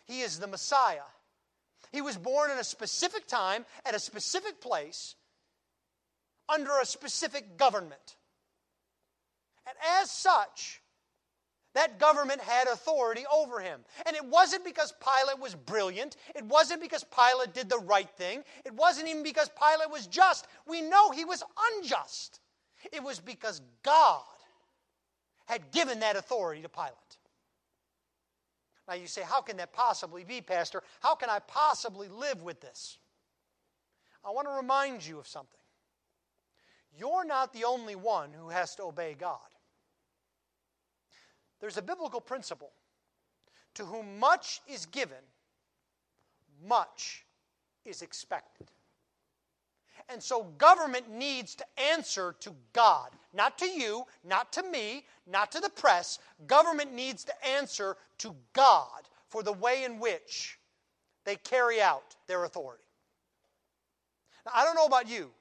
He 0.05 0.21
is 0.21 0.39
the 0.39 0.47
Messiah. 0.47 1.01
He 1.91 2.01
was 2.01 2.17
born 2.17 2.51
in 2.51 2.57
a 2.57 2.63
specific 2.63 3.27
time, 3.27 3.65
at 3.85 3.95
a 3.95 3.99
specific 3.99 4.61
place, 4.61 5.15
under 6.47 6.71
a 6.79 6.85
specific 6.85 7.57
government. 7.57 8.15
And 9.67 9.75
as 10.01 10.09
such, 10.09 10.81
that 11.73 11.99
government 11.99 12.41
had 12.41 12.67
authority 12.67 13.23
over 13.33 13.59
him. 13.59 13.81
And 14.05 14.15
it 14.15 14.25
wasn't 14.25 14.65
because 14.65 14.93
Pilate 14.99 15.39
was 15.39 15.55
brilliant. 15.55 16.17
It 16.35 16.45
wasn't 16.45 16.81
because 16.81 17.05
Pilate 17.05 17.53
did 17.53 17.69
the 17.69 17.79
right 17.79 18.09
thing. 18.09 18.43
It 18.65 18.73
wasn't 18.73 19.07
even 19.07 19.23
because 19.23 19.49
Pilate 19.49 19.89
was 19.89 20.07
just. 20.07 20.47
We 20.67 20.81
know 20.81 21.11
he 21.11 21.25
was 21.25 21.43
unjust. 21.77 22.39
It 22.91 23.03
was 23.03 23.19
because 23.19 23.61
God 23.83 24.23
had 25.45 25.71
given 25.71 25.99
that 25.99 26.15
authority 26.15 26.61
to 26.61 26.69
Pilate. 26.69 26.93
Now 28.91 28.97
you 28.97 29.07
say, 29.07 29.21
How 29.21 29.39
can 29.39 29.55
that 29.55 29.71
possibly 29.71 30.25
be, 30.25 30.41
Pastor? 30.41 30.83
How 30.99 31.15
can 31.15 31.29
I 31.29 31.39
possibly 31.39 32.09
live 32.09 32.41
with 32.41 32.59
this? 32.59 32.97
I 34.25 34.31
want 34.31 34.49
to 34.49 34.53
remind 34.53 35.05
you 35.05 35.17
of 35.17 35.29
something. 35.29 35.61
You're 36.99 37.23
not 37.23 37.53
the 37.53 37.63
only 37.63 37.95
one 37.95 38.31
who 38.37 38.49
has 38.49 38.75
to 38.75 38.83
obey 38.83 39.15
God. 39.17 39.39
There's 41.61 41.77
a 41.77 41.81
biblical 41.81 42.19
principle 42.19 42.73
to 43.75 43.85
whom 43.85 44.19
much 44.19 44.59
is 44.67 44.85
given, 44.85 45.23
much 46.67 47.25
is 47.85 48.01
expected. 48.01 48.67
And 50.09 50.21
so 50.21 50.43
government 50.57 51.09
needs 51.09 51.55
to 51.55 51.65
answer 51.77 52.35
to 52.41 52.53
God, 52.73 53.09
not 53.33 53.57
to 53.59 53.65
you, 53.65 54.03
not 54.23 54.51
to 54.53 54.63
me, 54.63 55.05
not 55.27 55.51
to 55.51 55.59
the 55.59 55.69
press. 55.69 56.19
Government 56.47 56.93
needs 56.93 57.23
to 57.25 57.47
answer 57.47 57.97
to 58.19 58.35
God 58.53 59.07
for 59.27 59.43
the 59.43 59.53
way 59.53 59.83
in 59.83 59.99
which 59.99 60.59
they 61.25 61.35
carry 61.35 61.81
out 61.81 62.15
their 62.27 62.43
authority. 62.43 62.83
Now, 64.45 64.53
I 64.55 64.65
don't 64.65 64.75
know 64.75 64.85
about 64.85 65.07
you, 65.07 65.31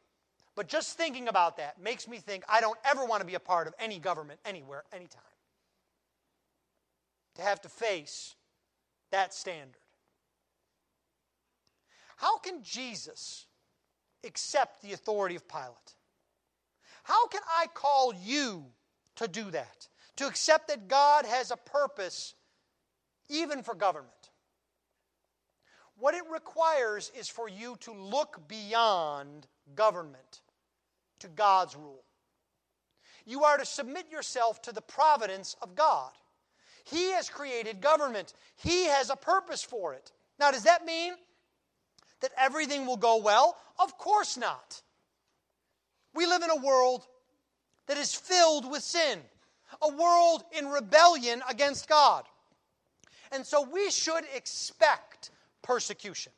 but 0.54 0.68
just 0.68 0.96
thinking 0.96 1.28
about 1.28 1.56
that 1.56 1.80
makes 1.80 2.06
me 2.06 2.18
think 2.18 2.44
I 2.48 2.60
don't 2.60 2.78
ever 2.84 3.04
want 3.04 3.20
to 3.20 3.26
be 3.26 3.34
a 3.34 3.40
part 3.40 3.66
of 3.66 3.74
any 3.78 3.98
government 3.98 4.40
anywhere, 4.44 4.84
anytime 4.92 5.22
to 7.40 7.42
have 7.42 7.60
to 7.62 7.68
face 7.68 8.34
that 9.10 9.34
standard. 9.34 9.80
How 12.16 12.38
can 12.38 12.62
Jesus 12.62 13.46
accept 14.24 14.82
the 14.82 14.92
authority 14.92 15.36
of 15.36 15.48
Pilate? 15.48 15.94
How 17.04 17.26
can 17.28 17.42
I 17.48 17.66
call 17.72 18.14
you 18.14 18.66
to 19.16 19.28
do 19.28 19.50
that? 19.50 19.88
To 20.16 20.26
accept 20.26 20.68
that 20.68 20.88
God 20.88 21.24
has 21.24 21.50
a 21.50 21.56
purpose 21.56 22.34
even 23.28 23.62
for 23.62 23.74
government? 23.74 24.30
What 25.98 26.14
it 26.14 26.24
requires 26.32 27.10
is 27.18 27.28
for 27.28 27.48
you 27.48 27.76
to 27.80 27.92
look 27.92 28.48
beyond 28.48 29.46
government 29.74 30.40
to 31.20 31.28
God's 31.28 31.76
rule. 31.76 32.04
You 33.26 33.44
are 33.44 33.58
to 33.58 33.66
submit 33.66 34.10
yourself 34.10 34.62
to 34.62 34.72
the 34.72 34.80
providence 34.80 35.56
of 35.60 35.74
God. 35.74 36.10
He 36.84 37.10
has 37.12 37.28
created 37.28 37.80
government, 37.80 38.32
He 38.56 38.86
has 38.86 39.10
a 39.10 39.16
purpose 39.16 39.62
for 39.62 39.92
it. 39.92 40.10
Now, 40.38 40.50
does 40.50 40.64
that 40.64 40.86
mean 40.86 41.14
that 42.20 42.32
everything 42.36 42.86
will 42.86 42.96
go 42.96 43.16
well? 43.16 43.56
Of 43.78 43.96
course 43.98 44.36
not. 44.36 44.82
We 46.14 46.26
live 46.26 46.42
in 46.42 46.50
a 46.50 46.56
world 46.56 47.06
that 47.86 47.96
is 47.96 48.14
filled 48.14 48.70
with 48.70 48.82
sin, 48.82 49.20
a 49.82 49.88
world 49.88 50.44
in 50.56 50.68
rebellion 50.68 51.42
against 51.48 51.88
God. 51.88 52.24
And 53.32 53.46
so 53.46 53.62
we 53.62 53.90
should 53.90 54.24
expect 54.34 55.30
persecution. 55.62 56.32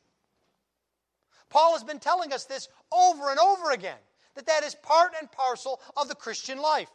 Paul 1.48 1.72
has 1.72 1.84
been 1.84 1.98
telling 1.98 2.32
us 2.32 2.44
this 2.44 2.68
over 2.92 3.30
and 3.30 3.38
over 3.38 3.72
again 3.72 3.98
that 4.34 4.46
that 4.46 4.64
is 4.64 4.74
part 4.74 5.12
and 5.18 5.30
parcel 5.30 5.80
of 5.96 6.08
the 6.08 6.14
Christian 6.14 6.58
life. 6.58 6.90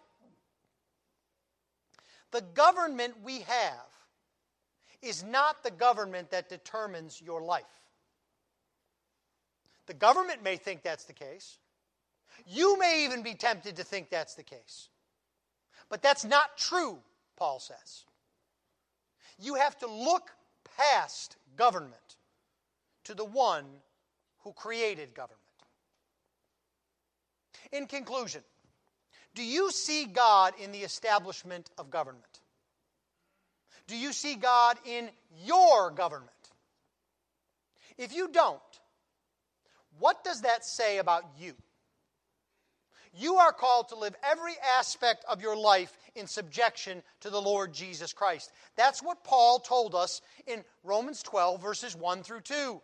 The 2.31 2.41
government 2.53 3.13
we 3.23 3.39
have 3.41 3.85
is 5.01 5.23
not 5.23 5.63
the 5.63 5.71
government 5.71 6.31
that 6.31 6.49
determines 6.49 7.21
your 7.21 7.41
life. 7.41 7.63
The 9.88 9.93
government 9.93 10.43
may 10.43 10.57
think 10.57 10.83
that's 10.83 11.05
the 11.05 11.13
case. 11.13 11.57
You 12.45 12.77
may 12.77 13.05
even 13.05 13.23
be 13.23 13.33
tempted 13.33 13.77
to 13.77 13.83
think 13.83 14.09
that's 14.09 14.35
the 14.35 14.43
case. 14.43 14.89
But 15.89 16.01
that's 16.01 16.25
not 16.25 16.57
true, 16.57 16.99
Paul 17.38 17.59
says. 17.59 18.05
You 19.39 19.55
have 19.55 19.77
to 19.79 19.88
look 19.88 20.31
past 20.77 21.38
government 21.55 22.17
to 23.05 23.13
the 23.13 23.25
one 23.25 23.65
who 24.43 24.51
created 24.53 25.13
government. 25.13 25.41
In 27.71 27.88
conclusion, 27.88 28.41
do 29.35 29.43
you 29.43 29.71
see 29.71 30.05
God 30.05 30.53
in 30.61 30.71
the 30.71 30.79
establishment 30.79 31.69
of 31.77 31.89
government? 31.89 32.23
Do 33.88 33.95
you 33.97 34.11
see 34.11 34.35
God 34.35 34.77
in 34.85 35.09
your 35.45 35.91
government? 35.91 36.31
If 37.97 38.13
you 38.13 38.27
don't, 38.29 38.61
what 40.00 40.24
does 40.24 40.41
that 40.41 40.66
say 40.66 40.98
about 40.98 41.24
you? 41.39 41.54
You 43.14 43.36
are 43.38 43.52
called 43.52 43.89
to 43.89 43.95
live 43.95 44.16
every 44.24 44.54
aspect 44.78 45.26
of 45.28 45.41
your 45.41 45.56
life 45.56 45.98
in 46.16 46.28
subjection 46.28 47.02
to 47.22 47.30
the 47.30 47.41
Lord 47.41 47.74
Jesus 47.74 48.14
Christ. 48.14 48.52
That's 48.76 49.02
what 49.02 49.24
Paul 49.24 49.60
told 49.60 49.95
us 49.95 50.22
in 50.45 50.64
Romans 50.84 51.24
12, 51.24 51.62
verses 51.62 51.95
1 51.95 52.22
through 52.22 52.41
2. 52.41 52.82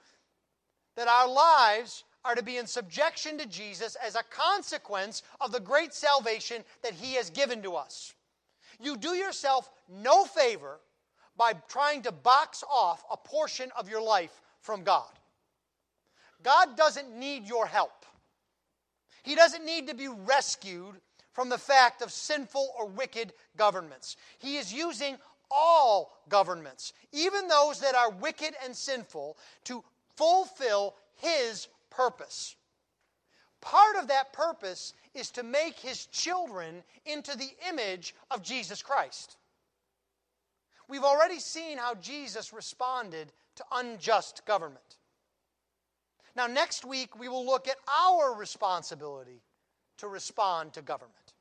That 0.95 1.07
our 1.07 1.28
lives 1.28 2.03
are 2.26 2.36
to 2.36 2.43
be 2.43 2.57
in 2.57 2.66
subjection 2.66 3.38
to 3.38 3.45
Jesus 3.45 3.95
as 4.03 4.16
a 4.16 4.24
consequence 4.24 5.22
of 5.41 5.51
the 5.51 5.59
great 5.59 5.93
salvation 5.93 6.64
that 6.82 6.93
He 6.93 7.14
has 7.16 7.30
given 7.30 7.61
to 7.64 7.74
us. 7.74 8.16
You 8.80 8.97
do 8.97 9.09
yourself 9.09 9.70
no 9.88 10.26
favor 10.26 10.80
by 11.38 11.53
trying 11.68 12.03
to 12.03 12.11
box 12.11 12.64
off 12.72 13.03
a 13.11 13.18
portion 13.18 13.72
of 13.78 13.89
your 13.89 14.01
life 14.01 14.41
from 14.61 14.84
God. 14.84 15.11
God 16.43 16.75
doesn't 16.77 17.17
need 17.17 17.45
your 17.47 17.65
help. 17.65 18.05
He 19.23 19.35
doesn't 19.35 19.65
need 19.65 19.87
to 19.87 19.95
be 19.95 20.09
rescued 20.09 20.95
from 21.31 21.49
the 21.49 21.57
fact 21.57 22.01
of 22.01 22.11
sinful 22.11 22.69
or 22.77 22.87
wicked 22.87 23.33
governments. 23.57 24.17
He 24.39 24.57
is 24.57 24.73
using 24.73 25.17
all 25.49 26.17
governments, 26.29 26.93
even 27.11 27.47
those 27.47 27.79
that 27.79 27.95
are 27.95 28.11
wicked 28.11 28.53
and 28.63 28.75
sinful, 28.75 29.37
to 29.65 29.83
fulfill 30.15 30.95
His 31.15 31.67
purpose. 31.89 32.55
Part 33.63 33.95
of 33.95 34.09
that 34.09 34.33
purpose 34.33 34.93
is 35.13 35.31
to 35.31 35.43
make 35.43 35.79
his 35.79 36.07
children 36.07 36.83
into 37.05 37.37
the 37.37 37.49
image 37.69 38.13
of 38.29 38.43
Jesus 38.43 38.81
Christ. 38.81 39.37
We've 40.89 41.05
already 41.05 41.39
seen 41.39 41.77
how 41.77 41.95
Jesus 41.95 42.51
responded 42.51 43.31
to 43.55 43.63
unjust 43.71 44.45
government. 44.45 44.97
Now, 46.36 46.47
next 46.47 46.84
week, 46.84 47.19
we 47.19 47.27
will 47.27 47.45
look 47.45 47.67
at 47.67 47.77
our 47.88 48.36
responsibility 48.36 49.41
to 49.97 50.07
respond 50.07 50.73
to 50.73 50.81
government. 50.81 51.34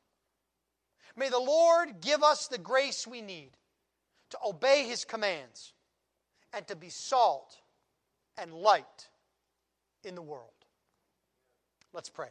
May 1.17 1.29
the 1.29 1.39
Lord 1.39 2.01
give 2.01 2.23
us 2.23 2.49
the 2.49 2.59
grace 2.59 3.07
we 3.07 3.21
need 3.21 3.51
to 4.31 4.39
obey 4.47 4.85
his 4.85 5.05
commands 5.05 5.73
and 6.53 6.67
to 6.69 6.77
be 6.77 6.89
salt 6.89 7.57
and 8.39 8.53
light 8.53 9.09
in 10.05 10.15
the 10.15 10.23
world. 10.23 10.51
Let's 11.93 12.09
pray. 12.09 12.29